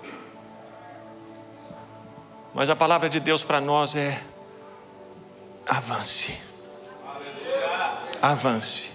mas 2.53 2.69
a 2.69 2.75
palavra 2.75 3.09
de 3.09 3.19
Deus 3.19 3.43
para 3.43 3.61
nós 3.61 3.95
é 3.95 4.21
avance 5.67 6.51
avance. 8.21 8.91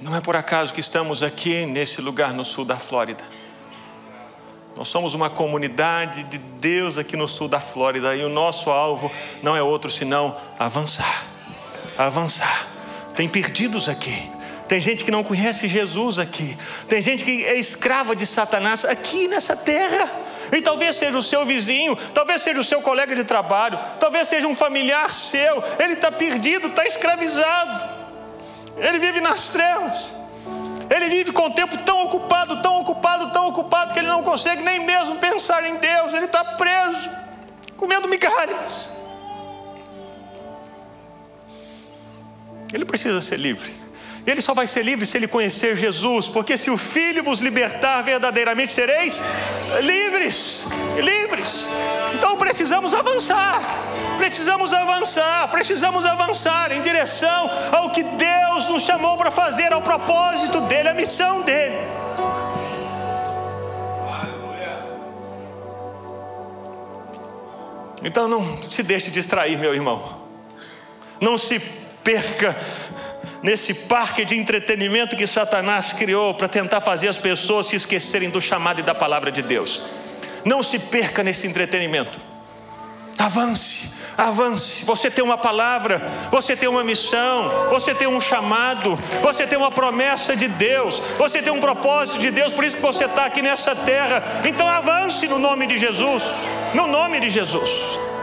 Não 0.00 0.14
é 0.14 0.20
por 0.20 0.34
acaso 0.34 0.74
que 0.74 0.80
estamos 0.80 1.22
aqui 1.22 1.64
nesse 1.64 2.00
lugar 2.00 2.32
no 2.32 2.44
sul 2.44 2.64
da 2.64 2.76
Flórida. 2.76 3.24
Nós 4.76 4.88
somos 4.88 5.14
uma 5.14 5.30
comunidade 5.30 6.24
de 6.24 6.36
Deus 6.36 6.98
aqui 6.98 7.16
no 7.16 7.28
sul 7.28 7.46
da 7.46 7.60
Flórida 7.60 8.14
e 8.16 8.24
o 8.24 8.28
nosso 8.28 8.70
alvo 8.70 9.10
não 9.40 9.54
é 9.54 9.62
outro 9.62 9.90
senão 9.90 10.36
avançar. 10.58 11.24
Avançar. 11.96 12.66
Tem 13.14 13.28
perdidos 13.28 13.88
aqui. 13.88 14.33
Tem 14.68 14.80
gente 14.80 15.04
que 15.04 15.10
não 15.10 15.22
conhece 15.22 15.68
Jesus 15.68 16.18
aqui. 16.18 16.56
Tem 16.88 17.00
gente 17.02 17.24
que 17.24 17.44
é 17.44 17.56
escrava 17.56 18.16
de 18.16 18.26
Satanás 18.26 18.84
aqui 18.84 19.28
nessa 19.28 19.56
terra. 19.56 20.10
E 20.52 20.60
talvez 20.60 20.96
seja 20.96 21.16
o 21.16 21.22
seu 21.22 21.44
vizinho, 21.44 21.96
talvez 22.12 22.42
seja 22.42 22.60
o 22.60 22.64
seu 22.64 22.80
colega 22.80 23.14
de 23.14 23.24
trabalho, 23.24 23.78
talvez 23.98 24.28
seja 24.28 24.46
um 24.46 24.54
familiar 24.54 25.10
seu. 25.10 25.62
Ele 25.78 25.94
está 25.94 26.12
perdido, 26.12 26.68
está 26.68 26.86
escravizado. 26.86 27.94
Ele 28.76 28.98
vive 28.98 29.20
nas 29.20 29.48
trevas. 29.48 30.14
Ele 30.90 31.08
vive 31.08 31.32
com 31.32 31.46
o 31.46 31.50
tempo 31.50 31.78
tão 31.78 32.04
ocupado, 32.04 32.62
tão 32.62 32.80
ocupado, 32.80 33.32
tão 33.32 33.48
ocupado, 33.48 33.94
que 33.94 34.00
ele 34.00 34.08
não 34.08 34.22
consegue 34.22 34.62
nem 34.62 34.84
mesmo 34.84 35.16
pensar 35.16 35.64
em 35.64 35.76
Deus. 35.76 36.12
Ele 36.12 36.26
está 36.26 36.44
preso, 36.44 37.10
comendo 37.76 38.08
migalhas. 38.08 38.90
Ele 42.72 42.84
precisa 42.84 43.20
ser 43.20 43.38
livre. 43.38 43.83
Ele 44.26 44.40
só 44.40 44.54
vai 44.54 44.66
ser 44.66 44.82
livre 44.82 45.04
se 45.04 45.18
ele 45.18 45.28
conhecer 45.28 45.76
Jesus, 45.76 46.28
porque 46.28 46.56
se 46.56 46.70
o 46.70 46.78
Filho 46.78 47.22
vos 47.22 47.40
libertar, 47.40 48.02
verdadeiramente 48.02 48.72
sereis 48.72 49.22
livres. 49.82 50.64
Livres. 50.96 51.68
Então 52.14 52.36
precisamos 52.36 52.94
avançar. 52.94 53.60
Precisamos 54.16 54.72
avançar, 54.72 55.48
precisamos 55.50 56.06
avançar 56.06 56.72
em 56.72 56.80
direção 56.80 57.50
ao 57.72 57.90
que 57.90 58.02
Deus 58.02 58.68
nos 58.68 58.84
chamou 58.84 59.16
para 59.18 59.30
fazer, 59.30 59.72
ao 59.72 59.82
propósito 59.82 60.60
dele, 60.62 60.88
a 60.88 60.94
missão 60.94 61.42
dele. 61.42 61.76
Então 68.02 68.28
não 68.28 68.62
se 68.62 68.82
deixe 68.82 69.10
distrair, 69.10 69.58
meu 69.58 69.74
irmão. 69.74 70.22
Não 71.20 71.36
se 71.36 71.58
perca 72.04 72.54
nesse 73.44 73.74
parque 73.74 74.24
de 74.24 74.38
entretenimento 74.38 75.14
que 75.14 75.26
Satanás 75.26 75.92
criou 75.92 76.32
para 76.32 76.48
tentar 76.48 76.80
fazer 76.80 77.08
as 77.08 77.18
pessoas 77.18 77.66
se 77.66 77.76
esquecerem 77.76 78.30
do 78.30 78.40
chamado 78.40 78.80
e 78.80 78.82
da 78.82 78.94
palavra 78.94 79.30
de 79.30 79.42
Deus. 79.42 79.82
Não 80.46 80.62
se 80.62 80.78
perca 80.78 81.22
nesse 81.22 81.46
entretenimento. 81.46 82.18
Avance, 83.18 83.92
avance. 84.16 84.86
Você 84.86 85.10
tem 85.10 85.22
uma 85.22 85.36
palavra, 85.36 86.10
você 86.30 86.56
tem 86.56 86.70
uma 86.70 86.82
missão, 86.82 87.68
você 87.68 87.94
tem 87.94 88.08
um 88.08 88.18
chamado, 88.18 88.98
você 89.20 89.46
tem 89.46 89.58
uma 89.58 89.70
promessa 89.70 90.34
de 90.34 90.48
Deus, 90.48 91.02
você 91.18 91.42
tem 91.42 91.52
um 91.52 91.60
propósito 91.60 92.20
de 92.20 92.30
Deus, 92.30 92.50
por 92.50 92.64
isso 92.64 92.76
que 92.76 92.82
você 92.82 93.04
está 93.04 93.26
aqui 93.26 93.42
nessa 93.42 93.76
terra. 93.76 94.40
Então 94.46 94.66
avance 94.66 95.28
no 95.28 95.38
nome 95.38 95.66
de 95.66 95.78
Jesus, 95.78 96.48
no 96.72 96.86
nome 96.86 97.20
de 97.20 97.28
Jesus. 97.28 98.13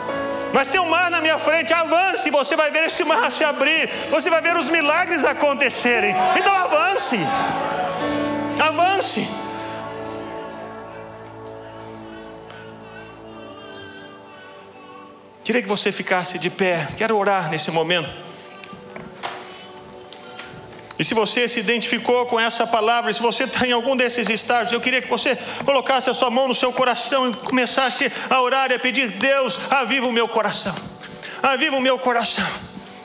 Mas 0.53 0.69
tem 0.69 0.79
um 0.81 0.89
mar 0.89 1.09
na 1.09 1.21
minha 1.21 1.39
frente, 1.39 1.73
avance, 1.73 2.29
você 2.29 2.55
vai 2.55 2.71
ver 2.71 2.83
esse 2.83 3.03
mar 3.03 3.31
se 3.31 3.43
abrir, 3.43 3.89
você 4.09 4.29
vai 4.29 4.41
ver 4.41 4.55
os 4.55 4.69
milagres 4.69 5.23
acontecerem. 5.23 6.13
Então 6.37 6.53
avance, 6.53 7.17
avance. 8.59 9.27
Queria 15.43 15.61
que 15.61 15.67
você 15.67 15.91
ficasse 15.91 16.37
de 16.37 16.49
pé, 16.49 16.87
quero 16.97 17.17
orar 17.17 17.49
nesse 17.49 17.71
momento. 17.71 18.30
E 21.01 21.03
se 21.03 21.15
você 21.15 21.47
se 21.47 21.59
identificou 21.59 22.27
com 22.27 22.39
essa 22.39 22.67
palavra, 22.67 23.11
se 23.11 23.19
você 23.19 23.45
está 23.45 23.65
em 23.65 23.71
algum 23.71 23.97
desses 23.97 24.29
estágios, 24.29 24.71
eu 24.71 24.79
queria 24.79 25.01
que 25.01 25.09
você 25.09 25.35
colocasse 25.65 26.11
a 26.11 26.13
sua 26.13 26.29
mão 26.29 26.47
no 26.47 26.53
seu 26.53 26.71
coração 26.71 27.27
e 27.27 27.33
começasse 27.33 28.11
a 28.29 28.39
orar 28.39 28.69
e 28.69 28.75
a 28.75 28.79
pedir: 28.79 29.07
Deus, 29.07 29.57
aviva 29.71 30.05
o 30.05 30.11
meu 30.11 30.27
coração, 30.27 30.75
aviva 31.41 31.75
o 31.75 31.81
meu 31.81 31.97
coração. 31.97 32.45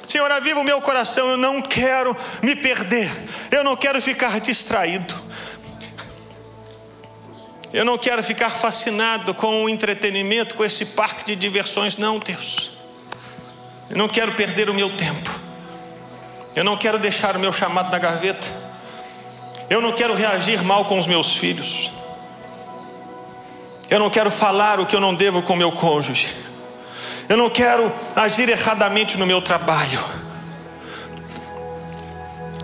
Senhor, 0.06 0.30
aviva 0.30 0.60
o 0.60 0.62
meu 0.62 0.78
coração, 0.82 1.30
eu 1.30 1.38
não 1.38 1.62
quero 1.62 2.14
me 2.42 2.54
perder, 2.54 3.10
eu 3.50 3.64
não 3.64 3.74
quero 3.74 4.02
ficar 4.02 4.40
distraído, 4.40 5.14
eu 7.72 7.82
não 7.82 7.96
quero 7.96 8.22
ficar 8.22 8.50
fascinado 8.50 9.32
com 9.32 9.64
o 9.64 9.70
entretenimento, 9.70 10.54
com 10.54 10.62
esse 10.62 10.84
parque 10.84 11.24
de 11.24 11.34
diversões, 11.34 11.96
não, 11.96 12.18
Deus, 12.18 12.72
eu 13.88 13.96
não 13.96 14.06
quero 14.06 14.32
perder 14.32 14.68
o 14.68 14.74
meu 14.74 14.94
tempo. 14.98 15.45
Eu 16.56 16.64
não 16.64 16.74
quero 16.74 16.98
deixar 16.98 17.36
o 17.36 17.38
meu 17.38 17.52
chamado 17.52 17.90
na 17.90 17.98
gaveta. 17.98 18.48
Eu 19.68 19.82
não 19.82 19.92
quero 19.92 20.14
reagir 20.14 20.64
mal 20.64 20.86
com 20.86 20.98
os 20.98 21.06
meus 21.06 21.36
filhos. 21.36 21.90
Eu 23.90 23.98
não 23.98 24.08
quero 24.08 24.30
falar 24.30 24.80
o 24.80 24.86
que 24.86 24.96
eu 24.96 25.00
não 25.00 25.14
devo 25.14 25.42
com 25.42 25.54
meu 25.54 25.70
cônjuge. 25.70 26.34
Eu 27.28 27.36
não 27.36 27.50
quero 27.50 27.92
agir 28.16 28.48
erradamente 28.48 29.18
no 29.18 29.26
meu 29.26 29.42
trabalho. 29.42 30.02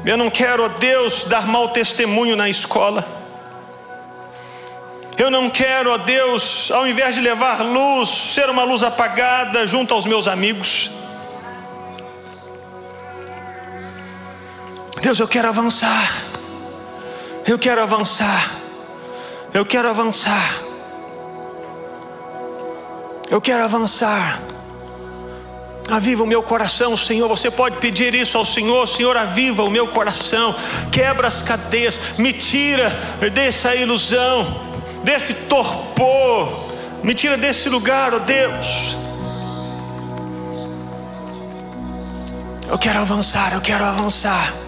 Eu 0.07 0.17
não 0.17 0.31
quero, 0.31 0.65
ó 0.65 0.69
Deus, 0.69 1.25
dar 1.25 1.47
mau 1.47 1.69
testemunho 1.69 2.35
na 2.35 2.49
escola. 2.49 3.07
Eu 5.19 5.31
não 5.31 5.51
quero, 5.51 5.93
ó 5.93 5.99
Deus, 5.99 6.71
ao 6.71 6.89
invés 6.89 7.15
de 7.15 7.21
levar 7.21 7.61
luz, 7.61 8.09
ser 8.09 8.49
uma 8.49 8.65
luz 8.65 8.83
apagada 8.83 9.67
junto 9.67 9.93
aos 9.93 10.07
meus 10.07 10.27
amigos. 10.27 10.91
Deus, 15.03 15.19
eu 15.19 15.27
quero 15.27 15.49
avançar. 15.49 16.23
Eu 17.45 17.59
quero 17.59 17.83
avançar. 17.83 18.53
Eu 19.53 19.67
quero 19.67 19.89
avançar. 19.89 20.63
Eu 23.29 23.41
quero 23.41 23.65
avançar. 23.65 24.41
Aviva 25.91 26.23
o 26.23 26.27
meu 26.27 26.41
coração, 26.41 26.97
Senhor. 26.97 27.29
Você 27.29 27.51
pode 27.51 27.79
pedir 27.79 28.15
isso 28.15 28.39
ao 28.39 28.45
Senhor. 28.45 28.87
Senhor, 28.87 29.17
aviva 29.17 29.65
o 29.65 29.71
meu 29.71 29.89
coração. 29.89 30.55
Quebra 30.93 31.27
as 31.27 31.43
cadeias. 31.43 31.99
Me 32.17 32.33
tira 32.33 32.89
dessa 33.35 33.75
ilusão, 33.75 34.61
desse 35.03 35.35
torpor. 35.47 36.71
Me 37.03 37.13
tira 37.13 37.37
desse 37.37 37.69
lugar, 37.69 38.15
ó 38.15 38.19
oh 38.19 38.21
Deus. 38.21 38.97
Eu 42.71 42.79
quero 42.79 43.01
avançar, 43.01 43.53
eu 43.53 43.61
quero 43.61 43.85
avançar. 43.85 44.62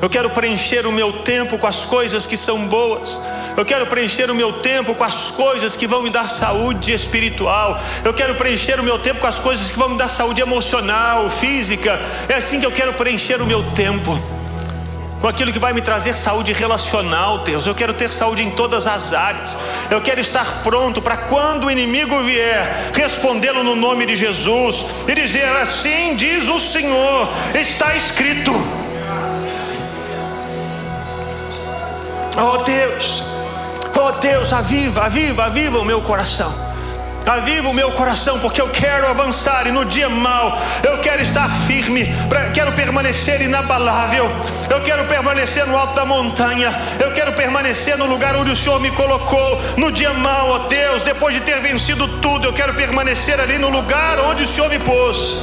Eu 0.00 0.10
quero 0.10 0.30
preencher 0.30 0.86
o 0.86 0.92
meu 0.92 1.12
tempo 1.12 1.58
com 1.58 1.66
as 1.66 1.84
coisas 1.84 2.26
que 2.26 2.36
são 2.36 2.66
boas. 2.66 3.20
Eu 3.56 3.64
quero 3.64 3.86
preencher 3.86 4.30
o 4.30 4.34
meu 4.34 4.52
tempo 4.52 4.94
com 4.94 5.04
as 5.04 5.30
coisas 5.30 5.74
que 5.74 5.86
vão 5.86 6.02
me 6.02 6.10
dar 6.10 6.28
saúde 6.28 6.92
espiritual. 6.92 7.80
Eu 8.04 8.12
quero 8.12 8.34
preencher 8.34 8.78
o 8.78 8.82
meu 8.82 8.98
tempo 8.98 9.20
com 9.20 9.26
as 9.26 9.38
coisas 9.38 9.70
que 9.70 9.78
vão 9.78 9.88
me 9.88 9.96
dar 9.96 10.08
saúde 10.08 10.42
emocional, 10.42 11.30
física. 11.30 11.98
É 12.28 12.34
assim 12.34 12.60
que 12.60 12.66
eu 12.66 12.72
quero 12.72 12.92
preencher 12.92 13.40
o 13.40 13.46
meu 13.46 13.62
tempo. 13.72 14.20
Com 15.20 15.26
aquilo 15.26 15.50
que 15.50 15.58
vai 15.58 15.72
me 15.72 15.80
trazer 15.80 16.14
saúde 16.14 16.52
relacional, 16.52 17.38
Deus. 17.38 17.66
Eu 17.66 17.74
quero 17.74 17.94
ter 17.94 18.10
saúde 18.10 18.42
em 18.42 18.50
todas 18.50 18.86
as 18.86 19.14
áreas. 19.14 19.56
Eu 19.90 20.02
quero 20.02 20.20
estar 20.20 20.62
pronto 20.62 21.00
para 21.00 21.16
quando 21.16 21.64
o 21.64 21.70
inimigo 21.70 22.22
vier, 22.22 22.92
respondê-lo 22.94 23.64
no 23.64 23.74
nome 23.74 24.04
de 24.04 24.14
Jesus 24.14 24.84
e 25.08 25.14
dizer: 25.14 25.46
Assim 25.56 26.14
diz 26.16 26.46
o 26.46 26.60
Senhor, 26.60 27.28
está 27.54 27.96
escrito. 27.96 28.52
Oh 32.38 32.58
Deus, 32.58 33.22
oh 33.98 34.12
Deus, 34.12 34.52
aviva, 34.52 35.06
aviva, 35.06 35.46
aviva 35.46 35.78
o 35.78 35.84
meu 35.84 36.02
coração. 36.02 36.66
Aviva 37.26 37.68
o 37.68 37.74
meu 37.74 37.90
coração, 37.92 38.38
porque 38.38 38.60
eu 38.60 38.68
quero 38.68 39.08
avançar 39.08 39.66
e 39.66 39.72
no 39.72 39.84
dia 39.84 40.08
mal 40.08 40.56
eu 40.84 40.98
quero 40.98 41.20
estar 41.20 41.48
firme, 41.66 42.06
quero 42.54 42.70
permanecer 42.72 43.40
inabalável, 43.40 44.30
eu 44.70 44.80
quero 44.82 45.04
permanecer 45.06 45.66
no 45.66 45.76
alto 45.76 45.94
da 45.96 46.04
montanha, 46.04 46.72
eu 47.00 47.10
quero 47.10 47.32
permanecer 47.32 47.98
no 47.98 48.06
lugar 48.06 48.36
onde 48.36 48.52
o 48.52 48.56
Senhor 48.56 48.78
me 48.78 48.92
colocou. 48.92 49.60
No 49.76 49.90
dia 49.90 50.12
mal, 50.12 50.50
ó 50.50 50.58
Deus, 50.68 51.02
depois 51.02 51.34
de 51.34 51.40
ter 51.40 51.60
vencido 51.60 52.06
tudo, 52.20 52.46
eu 52.46 52.52
quero 52.52 52.74
permanecer 52.74 53.40
ali 53.40 53.58
no 53.58 53.70
lugar 53.70 54.20
onde 54.30 54.44
o 54.44 54.46
Senhor 54.46 54.70
me 54.70 54.78
pôs. 54.78 55.42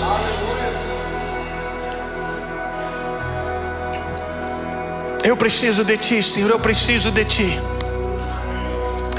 Eu 5.24 5.38
preciso 5.38 5.86
de 5.86 5.98
Ti, 5.98 6.22
Senhor, 6.22 6.52
eu 6.52 6.60
preciso 6.60 7.10
de 7.10 7.24
Ti. 7.24 7.60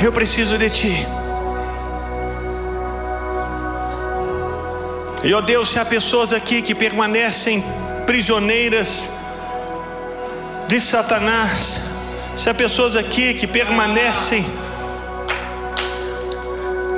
Eu 0.03 0.13
preciso 0.13 0.59
de 0.59 0.69
Ti. 0.69 1.07
E 5.23 5.33
ó 5.33 5.41
Deus, 5.41 5.71
se 5.71 5.79
há 5.79 5.85
pessoas 5.87 6.35
aqui 6.35 6.61
que 6.61 6.75
permanecem 6.75 7.65
prisioneiras 8.05 9.09
de 10.69 10.79
Satanás, 10.79 11.81
se 12.37 12.51
há 12.51 12.55
pessoas 12.55 12.97
aqui 12.97 13.33
que 13.33 13.47
permanecem 13.47 14.45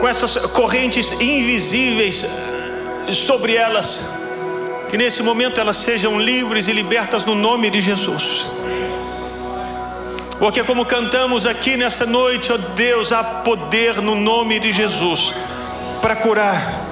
com 0.01 0.09
essas 0.09 0.35
correntes 0.47 1.13
invisíveis 1.13 2.27
sobre 3.13 3.55
elas, 3.55 4.11
que 4.91 4.97
nesse 4.97 5.23
momento 5.23 5.61
elas 5.61 5.77
sejam 5.77 6.19
livres 6.19 6.67
e 6.67 6.73
libertas 6.73 7.25
no 7.25 7.37
nome 7.37 7.71
de 7.71 7.81
Jesus. 7.81 8.47
Porque, 10.39 10.63
como 10.65 10.85
cantamos 10.85 11.47
aqui 11.47 11.77
nessa 11.77 12.05
noite, 12.05 12.53
ó 12.53 12.57
Deus, 12.57 13.13
há 13.13 13.25
poder 13.25 14.03
no 14.03 14.15
nome 14.15 14.59
de 14.59 14.73
Jesus 14.73 15.33
para 16.01 16.17
curar 16.17 16.87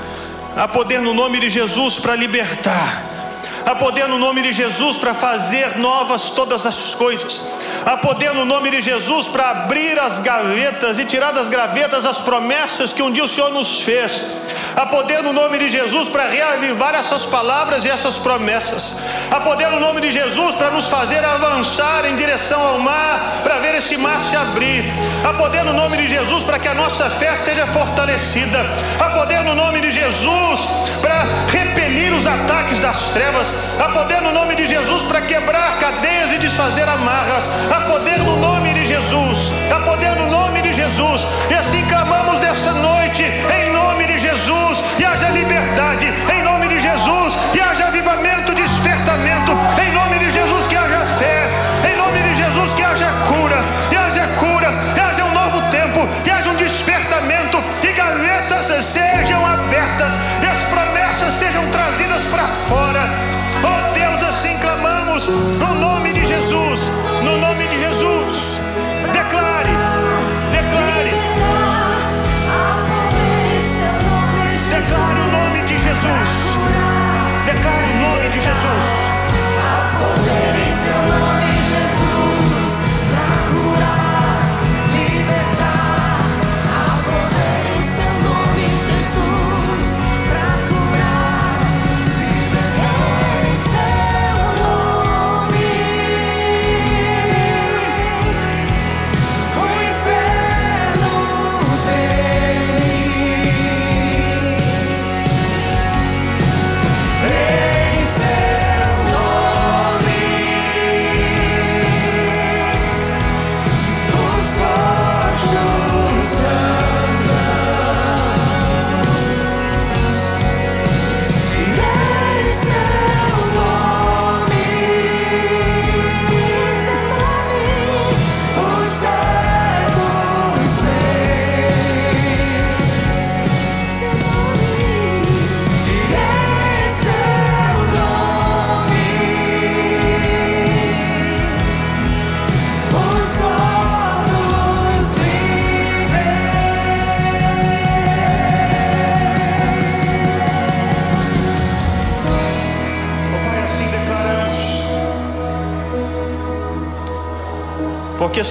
Há 0.56 0.68
poder 0.68 1.00
no 1.00 1.12
nome 1.12 1.40
de 1.40 1.50
Jesus 1.50 1.98
para 1.98 2.14
libertar. 2.14 3.02
Há 3.66 3.74
poder 3.74 4.08
no 4.08 4.18
nome 4.18 4.40
de 4.40 4.52
Jesus 4.52 4.96
para 4.96 5.12
fazer 5.12 5.78
novas 5.78 6.30
todas 6.30 6.64
as 6.64 6.94
coisas. 6.94 7.42
Há 7.84 7.96
poder 7.96 8.32
no 8.34 8.44
nome 8.44 8.70
de 8.70 8.80
Jesus 8.80 9.28
para 9.28 9.50
abrir 9.50 9.98
as 9.98 10.20
gavetas 10.20 10.98
e 10.98 11.04
tirar 11.04 11.32
das 11.32 11.48
gavetas 11.48 12.06
as 12.06 12.18
promessas 12.18 12.92
que 12.92 13.02
um 13.02 13.10
dia 13.10 13.24
o 13.24 13.28
Senhor 13.28 13.50
nos 13.50 13.82
fez. 13.82 14.26
Há 14.76 14.86
poder 14.86 15.22
no 15.22 15.32
nome 15.32 15.58
de 15.58 15.70
Jesus 15.70 16.08
para 16.08 16.28
reavivar 16.28 16.94
essas 16.94 17.24
palavras 17.26 17.84
e 17.84 17.88
essas 17.88 18.18
promessas. 18.18 18.96
Há 19.30 19.40
poder 19.40 19.70
no 19.70 19.80
nome 19.80 20.00
de 20.00 20.10
Jesus 20.10 20.54
para 20.56 20.70
nos 20.70 20.88
fazer 20.88 21.24
avançar 21.24 22.04
em 22.06 22.16
direção 22.16 22.60
ao 22.60 22.78
mar, 22.78 23.40
para 23.42 23.58
ver 23.58 23.74
esse 23.76 23.96
mar 23.96 24.20
se 24.20 24.36
abrir. 24.36 24.84
Há 25.24 25.32
poder 25.32 25.64
no 25.64 25.72
nome 25.72 25.96
de 25.96 26.08
Jesus 26.08 26.42
para 26.42 26.58
que 26.58 26.68
a 26.68 26.74
nossa 26.74 27.08
fé 27.10 27.36
seja 27.36 27.66
fortalecida. 27.68 28.60
Há 28.98 29.10
poder 29.10 29.42
no 29.42 29.54
nome 29.54 29.80
de 29.80 29.90
Jesus 29.90 30.60
para 31.00 31.22
repelir 31.48 32.12
os 32.12 32.26
ataques 32.26 32.80
das 32.80 33.08
trevas. 33.10 33.52
Há 33.78 33.88
poder 33.90 34.20
no 34.22 34.32
nome 34.32 34.54
de 34.54 34.66
Jesus 34.66 35.02
para 35.04 35.22
quebrar 35.22 35.78
cadeias 35.78 36.32
e 36.32 36.38
desfazer 36.38 36.88
amarras. 36.88 37.44
Há 37.70 37.80
poder 37.82 38.18
no 38.18 38.36
nome 38.36 38.74
de 38.74 38.84
Jesus. 38.84 39.52
Há 39.70 39.80
poder 39.80 40.14
no 40.16 40.30
nome 40.30 40.62
de 40.62 40.72
Jesus. 40.72 41.26
E 41.50 41.54
assim 41.54 41.84
clamamos 41.86 42.40
dessa 42.40 42.72
noite 42.72 43.22
em 43.22 43.72
nome 43.72 44.06
de 44.06 44.18
Jesus. 44.18 44.82
E 44.98 45.04
haja 45.04 45.28
liberdade 45.30 46.12
em 46.32 46.42
nome 46.42 46.68
de 46.68 46.80
Jesus. 46.80 47.36
E 47.54 47.60
haja 47.60 47.86
avivamento, 47.86 48.54
despertamento 48.54 49.52
em 49.82 49.92
nome 49.92 50.18
de 50.18 50.30
Jesus. 50.30 50.66
Que 50.66 50.76
haja 50.76 51.00
fé 51.18 51.48
em 51.90 51.96
nome 51.96 52.20
de 52.22 52.34
Jesus. 52.34 52.74
Que 52.74 52.82
haja 52.82 53.10
cura. 53.26 53.58
E 53.90 53.96
haja 53.96 54.26
cura. 54.38 54.70
E 54.96 55.00
haja 55.00 55.24
um 55.24 55.32
novo 55.32 55.60
tempo. 55.70 56.06
Que 56.22 56.30
haja 56.30 56.50
um 56.50 56.56
despertamento. 56.56 57.62
Que 57.80 57.92
gavetas 57.92 58.66
sejam 58.84 59.44
abertas. 59.46 60.12
E 60.42 60.46
as 60.46 60.58
promessas 60.70 61.32
sejam 61.34 61.66
trazidas 61.70 62.22
para 62.24 62.46
fora. 62.68 63.02
Oh 63.62 63.94
Deus, 63.94 64.22
assim 64.22 64.58
clamamos 64.58 65.26
no 65.26 65.83
de 78.64 78.72
Jesus. 78.72 79.14
Poder 79.98 80.54
em 80.56 80.74
seu 80.74 81.18
nome, 81.18 81.33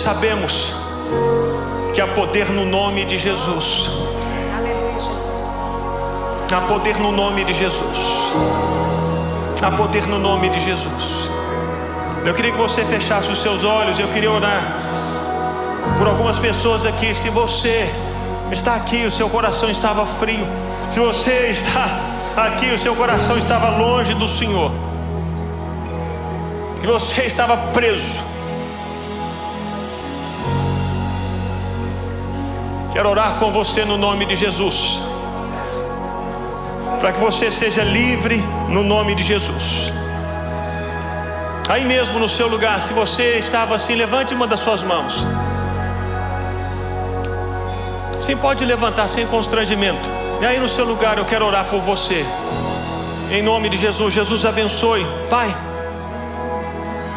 sabemos 0.04 0.74
que 1.94 2.02
há 2.02 2.08
poder 2.08 2.50
no 2.50 2.66
nome 2.66 3.06
de 3.06 3.18
Jesus. 3.18 3.90
Há 6.52 6.62
poder 6.68 7.00
no 7.00 7.12
nome 7.12 7.46
de 7.46 7.54
Jesus. 7.54 7.98
Há 9.62 9.72
poder 9.72 10.06
no 10.08 10.20
nome 10.20 10.50
de 10.50 10.60
Jesus. 10.60 11.30
Eu 12.26 12.34
queria 12.34 12.52
que 12.52 12.58
você 12.58 12.84
fechasse 12.84 13.32
os 13.32 13.42
seus 13.42 13.64
olhos. 13.64 13.98
Eu 13.98 14.10
queria 14.10 14.30
orar 14.30 14.62
por 15.98 16.08
algumas 16.08 16.38
pessoas 16.38 16.86
aqui. 16.86 17.16
Se 17.16 17.30
você 17.30 17.90
está 18.52 18.76
aqui, 18.76 19.06
o 19.06 19.12
seu 19.12 19.30
coração 19.30 19.70
estava 19.70 20.06
frio. 20.06 20.46
Se 20.92 21.00
você 21.00 21.48
está 21.52 21.86
aqui, 22.36 22.68
o 22.72 22.78
seu 22.78 22.94
coração 22.94 23.38
estava 23.38 23.70
longe 23.78 24.14
do 24.16 24.28
Senhor. 24.28 24.70
Que 26.82 26.88
você 26.88 27.22
estava 27.22 27.56
preso. 27.72 28.33
Quero 33.04 33.12
orar 33.12 33.34
com 33.38 33.52
você 33.52 33.84
no 33.84 33.98
nome 33.98 34.26
de 34.26 34.34
Jesus. 34.34 35.02
Para 37.02 37.12
que 37.12 37.20
você 37.20 37.52
seja 37.52 37.84
livre 37.84 38.42
no 38.70 38.82
nome 38.82 39.14
de 39.14 39.22
Jesus. 39.22 39.92
Aí 41.68 41.84
mesmo 41.84 42.18
no 42.18 42.30
seu 42.30 42.48
lugar, 42.48 42.82
se 42.82 42.94
você 42.94 43.40
estava 43.40 43.76
assim, 43.76 43.96
levante 43.96 44.34
uma 44.34 44.48
das 44.48 44.62
suas 44.62 44.82
mãos. 44.84 45.28
Sim, 48.22 48.38
pode 48.38 48.64
levantar 48.64 49.10
sem 49.10 49.28
constrangimento. 49.28 50.08
E 50.42 50.46
aí 50.46 50.58
no 50.58 50.70
seu 50.70 50.86
lugar 50.86 51.18
eu 51.18 51.26
quero 51.26 51.46
orar 51.46 51.66
por 51.66 51.82
você. 51.82 52.26
Em 53.30 53.42
nome 53.42 53.68
de 53.68 53.76
Jesus, 53.76 54.14
Jesus 54.14 54.46
abençoe. 54.46 55.06
Pai, 55.30 55.54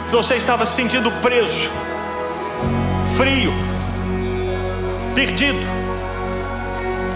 se 0.09 0.17
você 0.17 0.35
estava 0.35 0.67
se 0.67 0.75
sentindo 0.75 1.13
preso, 1.23 1.71
frio, 3.17 3.53
perdido, 5.15 5.76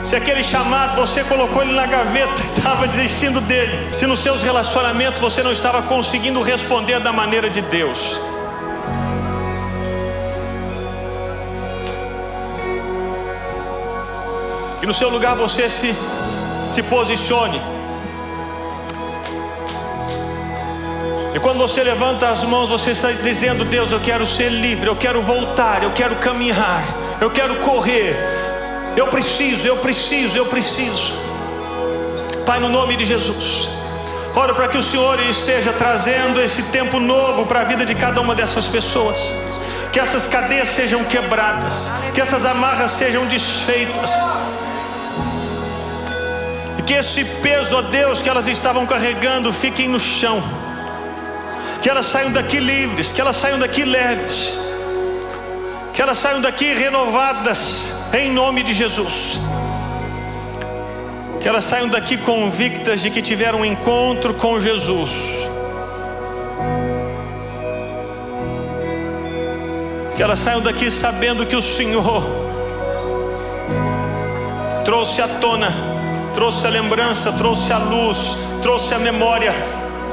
se 0.02 0.16
aquele 0.16 0.42
chamado 0.42 0.96
você 0.96 1.22
colocou 1.24 1.62
ele 1.62 1.72
na 1.72 1.86
gaveta 1.86 2.42
e 2.42 2.58
estava 2.58 2.88
desistindo 2.88 3.40
dele, 3.42 3.94
se 3.94 4.06
nos 4.06 4.20
seus 4.20 4.42
relacionamentos 4.42 5.20
você 5.20 5.42
não 5.42 5.52
estava 5.52 5.82
conseguindo 5.82 6.42
responder 6.42 6.98
da 7.00 7.12
maneira 7.12 7.50
de 7.50 7.60
Deus, 7.60 8.18
que 14.80 14.86
no 14.86 14.94
seu 14.94 15.10
lugar 15.10 15.36
você 15.36 15.68
se, 15.68 15.94
se 16.70 16.82
posicione. 16.82 17.60
E 21.34 21.38
quando 21.38 21.58
você 21.58 21.82
levanta 21.82 22.28
as 22.28 22.42
mãos, 22.42 22.70
você 22.70 22.90
está 22.90 23.12
dizendo: 23.12 23.64
Deus, 23.66 23.90
eu 23.92 24.00
quero 24.00 24.26
ser 24.26 24.48
livre, 24.48 24.88
eu 24.88 24.96
quero 24.96 25.20
voltar, 25.22 25.82
eu 25.82 25.92
quero 25.92 26.16
caminhar, 26.16 26.82
eu 27.20 27.30
quero 27.30 27.56
correr. 27.56 28.39
Eu 28.96 29.06
preciso, 29.06 29.66
eu 29.66 29.76
preciso, 29.76 30.36
eu 30.36 30.46
preciso. 30.46 31.12
Pai, 32.44 32.58
no 32.58 32.68
nome 32.68 32.96
de 32.96 33.04
Jesus. 33.04 33.68
Oro 34.34 34.54
para 34.54 34.68
que 34.68 34.78
o 34.78 34.82
Senhor 34.82 35.18
esteja 35.28 35.72
trazendo 35.72 36.40
esse 36.40 36.62
tempo 36.64 36.98
novo 37.00 37.46
para 37.46 37.60
a 37.60 37.64
vida 37.64 37.84
de 37.84 37.94
cada 37.94 38.20
uma 38.20 38.34
dessas 38.34 38.66
pessoas. 38.66 39.18
Que 39.92 39.98
essas 39.98 40.28
cadeias 40.28 40.68
sejam 40.68 41.02
quebradas, 41.04 41.90
que 42.14 42.20
essas 42.20 42.44
amarras 42.44 42.92
sejam 42.92 43.26
desfeitas. 43.26 44.12
E 46.78 46.82
que 46.82 46.94
esse 46.94 47.24
peso, 47.24 47.76
ó 47.76 47.82
Deus, 47.82 48.22
que 48.22 48.28
elas 48.28 48.46
estavam 48.46 48.86
carregando, 48.86 49.52
fiquem 49.52 49.88
no 49.88 49.98
chão. 49.98 50.42
Que 51.82 51.90
elas 51.90 52.06
saiam 52.06 52.30
daqui 52.30 52.60
livres, 52.60 53.10
que 53.10 53.20
elas 53.20 53.36
saiam 53.36 53.58
daqui 53.58 53.84
leves. 53.84 54.58
Que 55.92 56.02
elas 56.02 56.18
saiam 56.18 56.40
daqui 56.40 56.72
renovadas, 56.72 57.99
em 58.12 58.30
nome 58.32 58.62
de 58.62 58.74
Jesus. 58.74 59.38
Que 61.40 61.48
elas 61.48 61.64
saiam 61.64 61.88
daqui 61.88 62.16
convictas 62.18 63.00
de 63.00 63.10
que 63.10 63.22
tiveram 63.22 63.60
um 63.60 63.64
encontro 63.64 64.34
com 64.34 64.60
Jesus. 64.60 65.10
Que 70.14 70.22
elas 70.22 70.38
saiam 70.38 70.60
daqui 70.60 70.90
sabendo 70.90 71.46
que 71.46 71.56
o 71.56 71.62
Senhor 71.62 72.22
trouxe 74.84 75.22
à 75.22 75.28
tona, 75.28 75.72
trouxe 76.34 76.66
a 76.66 76.70
lembrança, 76.70 77.32
trouxe 77.32 77.72
a 77.72 77.78
luz, 77.78 78.36
trouxe 78.60 78.92
a 78.94 78.98
memória 78.98 79.54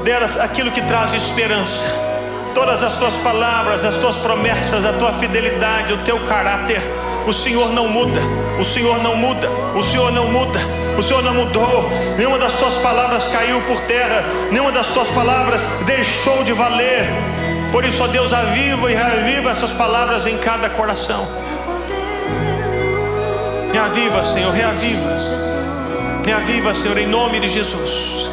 delas 0.04 0.40
aquilo 0.40 0.70
que 0.70 0.80
traz 0.82 1.12
esperança. 1.12 1.84
Todas 2.54 2.82
as 2.82 2.94
tuas 2.94 3.14
palavras, 3.16 3.84
as 3.84 3.96
tuas 3.96 4.16
promessas, 4.16 4.84
a 4.84 4.92
tua 4.94 5.12
fidelidade, 5.12 5.92
o 5.92 5.98
teu 5.98 6.18
caráter. 6.20 6.80
O 7.28 7.34
Senhor 7.34 7.68
não 7.74 7.86
muda, 7.88 8.22
o 8.58 8.64
Senhor 8.64 9.02
não 9.02 9.14
muda, 9.14 9.50
o 9.76 9.84
Senhor 9.84 10.10
não 10.12 10.28
muda, 10.28 10.58
o 10.96 11.02
Senhor 11.02 11.22
não 11.22 11.34
mudou. 11.34 11.90
Nenhuma 12.16 12.38
das 12.38 12.54
tuas 12.54 12.76
palavras 12.76 13.28
caiu 13.28 13.60
por 13.62 13.78
terra, 13.82 14.24
nenhuma 14.50 14.72
das 14.72 14.86
tuas 14.86 15.08
palavras 15.10 15.60
deixou 15.84 16.42
de 16.42 16.54
valer. 16.54 17.04
Por 17.70 17.84
isso, 17.84 18.02
ó 18.02 18.06
Deus, 18.06 18.32
aviva 18.32 18.90
e 18.90 18.94
reaviva 18.94 19.50
essas 19.50 19.74
palavras 19.74 20.24
em 20.24 20.38
cada 20.38 20.70
coração. 20.70 21.28
Reaviva, 23.70 24.22
Senhor, 24.22 24.50
reaviva. 24.54 25.14
Reaviva, 26.24 26.72
Senhor, 26.72 26.96
em 26.96 27.06
nome 27.06 27.40
de 27.40 27.50
Jesus. 27.50 28.26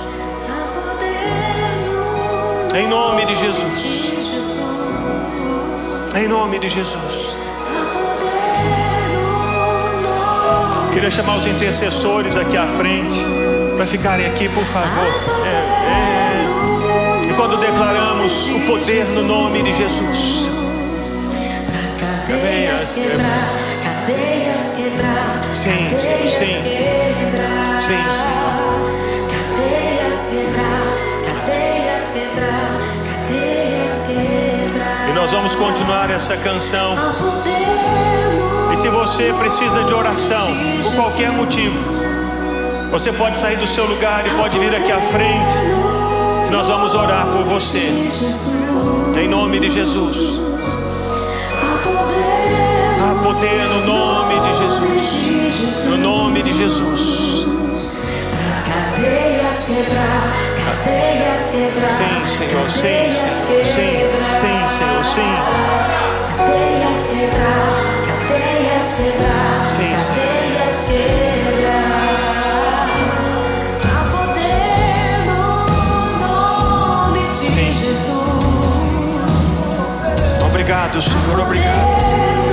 Em 2.73 2.87
nome 2.87 3.25
de 3.25 3.35
Jesus. 3.35 4.05
Em 6.15 6.29
nome 6.29 6.59
de 6.59 6.69
Jesus. 6.69 7.24
Queria 10.95 11.11
chamar 11.11 11.39
os 11.39 11.45
intercessores 11.45 12.37
aqui 12.37 12.55
à 12.55 12.65
frente 12.67 13.17
para 13.75 13.85
ficarem 13.85 14.27
aqui, 14.27 14.47
por 14.47 14.63
favor. 14.63 15.05
É, 15.45 15.49
é. 17.27 17.29
E 17.29 17.33
quando 17.33 17.57
declaramos 17.57 18.47
o 18.47 18.61
poder 18.61 19.03
no 19.07 19.23
nome 19.23 19.61
de 19.61 19.73
Jesus. 19.73 20.47
Cadeias 21.99 22.91
quebrar, 22.91 23.49
cadeias 23.83 24.73
quebrar, 24.73 25.41
Sim, 25.53 25.89
cadeias 25.91 26.31
sim. 26.31 26.63
quebrar. 26.63 27.79
Sim, 27.81 27.97
Cadeias 29.35 30.29
quebrar, 30.29 30.95
cadeias 31.29 32.11
quebrar, 32.13 32.71
cadeias 33.11 34.03
quebrar. 34.07 35.09
E 35.09 35.13
nós 35.13 35.29
vamos 35.29 35.55
continuar 35.55 36.09
essa 36.09 36.37
canção. 36.37 36.97
Há 36.97 37.13
poder 37.21 38.44
E 38.75 38.77
se 38.77 38.89
você 38.89 39.33
precisa 39.39 39.85
de 39.85 39.93
oração, 39.93 40.49
por 40.83 40.95
qualquer 40.95 41.31
motivo, 41.31 41.77
você 42.91 43.09
pode 43.13 43.37
sair 43.37 43.55
do 43.55 43.65
seu 43.65 43.85
lugar 43.85 44.27
e 44.27 44.29
pode 44.31 44.59
vir 44.59 44.75
aqui 44.75 44.91
à 44.91 44.99
frente. 44.99 45.55
que 46.45 46.51
Nós 46.51 46.67
vamos 46.67 46.93
orar 46.93 47.25
por 47.27 47.45
você. 47.45 47.89
Em 49.17 49.29
nome 49.29 49.61
de 49.61 49.69
Jesus. 49.69 50.41
Há 52.99 53.23
poder 53.23 53.63
no 53.63 53.85
nome 53.85 54.41
de 54.41 54.57
Jesus. 54.57 55.85
No 55.85 55.97
nome 55.97 56.43
de 56.43 56.51
Jesus. 56.51 57.47
Cadeias 58.67 59.63
quebrar, 59.67 60.33
cadeias 60.65 61.49
quebrar. 61.49 61.91
Sim, 61.91 62.27
Senhor. 62.27 62.69
Sim, 62.69 62.81
Senhor. 62.81 63.63
Sim, 63.63 64.35
sim, 64.35 64.67
Senhor. 64.77 65.03
Sim. 65.05 65.35
Cadeias 66.37 67.07
quebrar, 67.09 68.04
quebrar, 68.97 69.69
Sim, 69.69 69.97
sim. 69.97 70.13
cadeias 70.13 70.85
quebrar. 70.87 72.05
Há 73.83 73.99
poder 74.11 75.25
no 75.27 75.43
nome 76.27 77.21
de 77.29 77.35
Sim. 77.47 77.73
Jesus. 77.73 78.15
Obrigado, 80.45 81.01
Senhor. 81.01 81.39
Obrigado. 81.39 82.44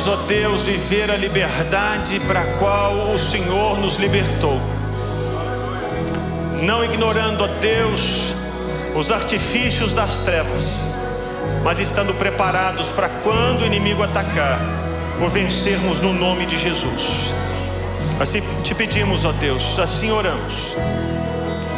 Queremos, 0.00 0.06
ó 0.06 0.16
Deus, 0.26 0.62
viver 0.62 1.10
a 1.10 1.16
liberdade 1.16 2.20
para 2.20 2.40
a 2.40 2.46
qual 2.58 3.10
o 3.10 3.18
Senhor 3.18 3.78
nos 3.78 3.96
libertou. 3.96 4.60
Não 6.62 6.84
ignorando, 6.84 7.44
ó 7.44 7.46
Deus, 7.60 8.34
os 8.94 9.10
artifícios 9.10 9.92
das 9.92 10.20
trevas, 10.20 10.84
mas 11.62 11.78
estando 11.78 12.14
preparados 12.14 12.88
para 12.88 13.08
quando 13.08 13.62
o 13.62 13.66
inimigo 13.66 14.02
atacar, 14.02 14.58
o 15.20 15.28
vencermos 15.28 16.00
no 16.00 16.12
nome 16.12 16.46
de 16.46 16.56
Jesus. 16.56 17.34
Assim 18.18 18.42
te 18.62 18.74
pedimos, 18.74 19.24
ó 19.24 19.32
Deus, 19.32 19.78
assim 19.78 20.10
oramos. 20.10 20.76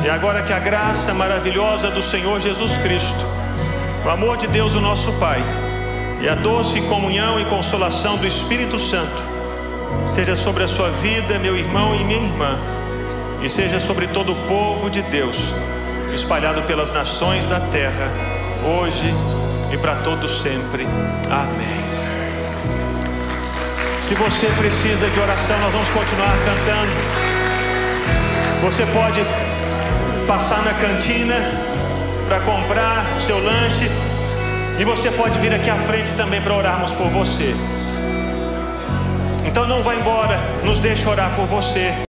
E 0.05 0.11
agora 0.11 0.43
que 0.43 0.53
a 0.53 0.59
graça 0.59 1.15
maravilhosa 1.15 1.91
do 1.91 2.03
Senhor 2.03 2.41
Jesus 2.41 2.77
Cristo, 2.79 3.25
o 4.05 4.11
amor 4.11 4.37
de 4.37 4.49
Deus, 4.49 4.75
o 4.75 4.81
nosso 4.81 5.13
Pai, 5.13 5.41
e 6.23 6.29
a 6.29 6.37
doce 6.37 6.81
comunhão 6.83 7.41
e 7.41 7.45
consolação 7.47 8.17
do 8.17 8.25
Espírito 8.25 8.79
Santo, 8.79 9.23
seja 10.07 10.37
sobre 10.37 10.63
a 10.63 10.69
sua 10.69 10.89
vida, 10.89 11.37
meu 11.41 11.57
irmão 11.57 11.97
e 11.97 12.05
minha 12.05 12.23
irmã, 12.23 12.57
e 13.43 13.49
seja 13.49 13.81
sobre 13.81 14.07
todo 14.07 14.31
o 14.31 14.37
povo 14.47 14.89
de 14.89 15.03
Deus, 15.03 15.53
espalhado 16.15 16.63
pelas 16.63 16.93
nações 16.93 17.45
da 17.47 17.59
terra, 17.59 18.09
hoje 18.65 19.13
e 19.73 19.77
para 19.77 19.97
todos 19.97 20.41
sempre. 20.41 20.87
Amém. 21.29 21.83
Se 23.99 24.15
você 24.15 24.47
precisa 24.59 25.11
de 25.11 25.19
oração, 25.19 25.59
nós 25.59 25.73
vamos 25.73 25.89
continuar 25.89 26.37
cantando. 26.45 26.93
Você 28.63 28.87
pode 28.87 29.21
passar 30.29 30.63
na 30.63 30.75
cantina 30.75 31.35
para 32.29 32.41
comprar 32.41 33.17
o 33.17 33.21
seu 33.23 33.43
lanche. 33.43 34.12
E 34.79 34.85
você 34.85 35.11
pode 35.11 35.39
vir 35.39 35.55
aqui 35.55 35.71
à 35.71 35.77
frente 35.77 36.13
também 36.15 36.41
para 36.41 36.55
orarmos 36.55 36.93
por 36.93 37.09
você. 37.09 37.55
Então 39.47 39.67
não 39.67 39.83
vá 39.83 39.95
embora, 39.95 40.39
nos 40.65 40.81
deixe 40.81 41.07
orar 41.09 41.35
por 41.37 41.47
você. 41.47 42.05